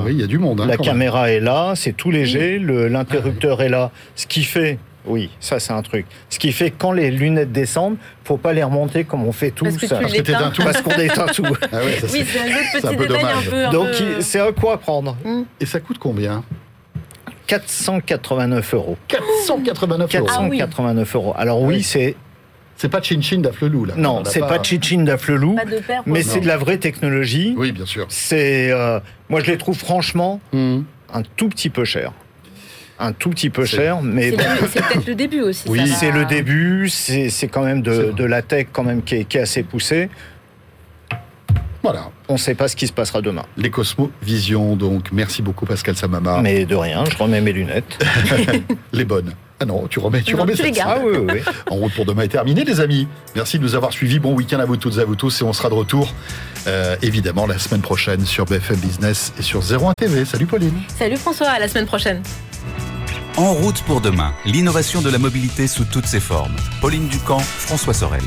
oui, 0.03 0.13
il 0.13 0.21
y 0.21 0.23
a 0.23 0.27
du 0.27 0.39
monde. 0.39 0.61
Hein, 0.61 0.65
la 0.65 0.77
caméra 0.77 1.29
est 1.29 1.39
là, 1.39 1.73
c'est 1.75 1.95
tout 1.95 2.09
léger. 2.09 2.57
L'interrupteur 2.57 3.61
est 3.61 3.69
là. 3.69 3.91
Ce 4.15 4.25
qui 4.25 4.41
fait 4.41 4.79
oui, 5.07 5.29
ça 5.39 5.59
c'est 5.59 5.73
un 5.73 5.81
truc. 5.81 6.05
Ce 6.29 6.39
qui 6.39 6.51
fait 6.51 6.71
que 6.71 6.75
quand 6.77 6.91
les 6.91 7.11
lunettes 7.11 7.51
descendent, 7.51 7.97
faut 8.23 8.37
pas 8.37 8.53
les 8.53 8.63
remonter 8.63 9.03
comme 9.03 9.25
on 9.25 9.31
fait 9.31 9.51
tous. 9.51 9.65
Parce, 9.65 9.77
que 9.77 9.87
parce, 9.87 10.53
tout. 10.53 10.63
parce 10.63 10.81
qu'on 10.81 10.91
éteint 10.91 11.25
tout. 11.27 11.43
Ah 11.71 11.79
oui, 11.83 11.91
c'est 12.07 12.39
un 12.39 12.47
autre 12.47 12.97
petit 12.97 13.07
détail 13.07 13.25
un 13.25 13.49
peu. 13.49 13.71
Donc 13.71 13.87
c'est 14.21 14.39
à 14.39 14.51
quoi 14.51 14.77
prendre. 14.77 15.17
Hmm. 15.23 15.43
Et 15.59 15.65
ça 15.65 15.79
coûte 15.79 15.97
combien? 15.97 16.43
489 17.47 18.73
euros. 18.73 18.97
489 19.07 20.15
euros. 20.15 20.25
489 20.25 21.15
euros. 21.15 21.33
Alors 21.37 21.61
oui, 21.61 21.83
c'est 21.83 22.15
c'est 22.77 22.89
pas 22.89 23.01
Chin-Chin 23.01 23.39
d'Afflelou, 23.39 23.85
là. 23.85 23.95
Non, 23.97 24.21
c'est 24.23 24.39
pas, 24.39 24.57
pas 24.59 24.63
Chin-Chin 24.63 25.03
d'Afflelou, 25.03 25.57
mais 26.05 26.21
c'est 26.21 26.41
de 26.41 26.47
la 26.47 26.57
vraie 26.57 26.77
technologie. 26.77 27.55
Oui, 27.57 27.71
bien 27.71 27.87
sûr. 27.87 28.05
C'est, 28.09 28.71
euh, 28.71 28.99
moi, 29.29 29.41
je 29.41 29.47
les 29.49 29.57
trouve 29.57 29.75
franchement 29.75 30.39
hmm. 30.53 30.81
un 31.11 31.23
tout 31.35 31.49
petit 31.49 31.69
peu 31.69 31.85
cher 31.85 32.13
un 32.99 33.11
tout 33.11 33.29
petit 33.29 33.49
peu 33.49 33.65
cher, 33.65 34.01
mais 34.01 34.31
c'est 34.71 34.81
peut-être 34.81 35.07
le 35.07 35.15
début 35.15 35.41
aussi. 35.41 35.67
Oui, 35.67 35.87
c'est 35.87 36.11
le 36.11 36.25
début. 36.25 36.89
C'est 36.89 37.47
quand 37.47 37.63
même 37.63 37.81
de, 37.81 38.23
la 38.23 38.41
tech 38.41 38.67
quand 38.71 38.83
même 38.83 39.03
qui 39.03 39.15
est, 39.15 39.35
assez 39.35 39.63
poussée. 39.63 40.09
Voilà. 41.83 42.09
On 42.27 42.33
ne 42.33 42.37
sait 42.37 42.55
pas 42.55 42.67
ce 42.67 42.75
qui 42.75 42.87
se 42.87 42.91
passera 42.91 43.21
demain. 43.21 43.43
Les 43.55 43.69
Cosmo 43.69 44.11
Vision, 44.21 44.75
donc 44.75 45.11
merci 45.13 45.41
beaucoup 45.41 45.65
Pascal 45.65 45.95
Samama. 45.95 46.41
Mais 46.41 46.65
de 46.65 46.75
rien, 46.75 47.05
je 47.05 47.15
remets 47.15 47.39
mes 47.39 47.53
lunettes. 47.53 48.03
les 48.91 49.05
bonnes. 49.05 49.33
Ah 49.59 49.65
non, 49.65 49.87
tu 49.87 49.99
remets, 49.99 50.21
tu 50.21 50.35
remets 50.35 50.55
ça. 50.55 50.65
Ah 50.85 50.97
oui, 51.03 51.17
oui. 51.17 51.39
en 51.69 51.75
route 51.75 51.93
pour 51.93 52.05
demain 52.05 52.23
est 52.23 52.27
terminé, 52.27 52.63
les 52.63 52.79
amis. 52.79 53.07
Merci 53.35 53.57
de 53.57 53.63
nous 53.63 53.73
avoir 53.73 53.91
suivis. 53.91 54.19
Bon 54.19 54.33
week-end 54.33 54.59
à 54.59 54.65
vous 54.65 54.77
toutes 54.77 54.97
et 54.97 54.99
à 54.99 55.05
vous 55.05 55.15
tous. 55.15 55.41
Et 55.41 55.43
on 55.43 55.53
sera 55.53 55.69
de 55.69 55.73
retour, 55.73 56.13
euh, 56.67 56.95
évidemment, 57.01 57.47
la 57.47 57.57
semaine 57.57 57.81
prochaine 57.81 58.25
sur 58.25 58.45
BFM 58.45 58.77
Business 58.77 59.33
et 59.39 59.41
sur 59.41 59.61
01 59.61 59.93
TV. 59.93 60.25
Salut 60.25 60.45
Pauline. 60.45 60.79
Salut 60.99 61.17
François, 61.17 61.49
à 61.49 61.59
la 61.59 61.67
semaine 61.67 61.87
prochaine. 61.87 62.21
En 63.37 63.53
route 63.53 63.83
pour 63.83 64.01
demain, 64.01 64.33
l'innovation 64.45 64.99
de 64.99 65.11
la 65.11 65.19
mobilité 65.19 65.67
sous 65.67 65.85
toutes 65.85 66.07
ses 66.07 66.19
formes. 66.19 66.55
Pauline 66.81 67.07
Ducamp, 67.07 67.37
François 67.37 67.93
Sorel. 67.93 68.23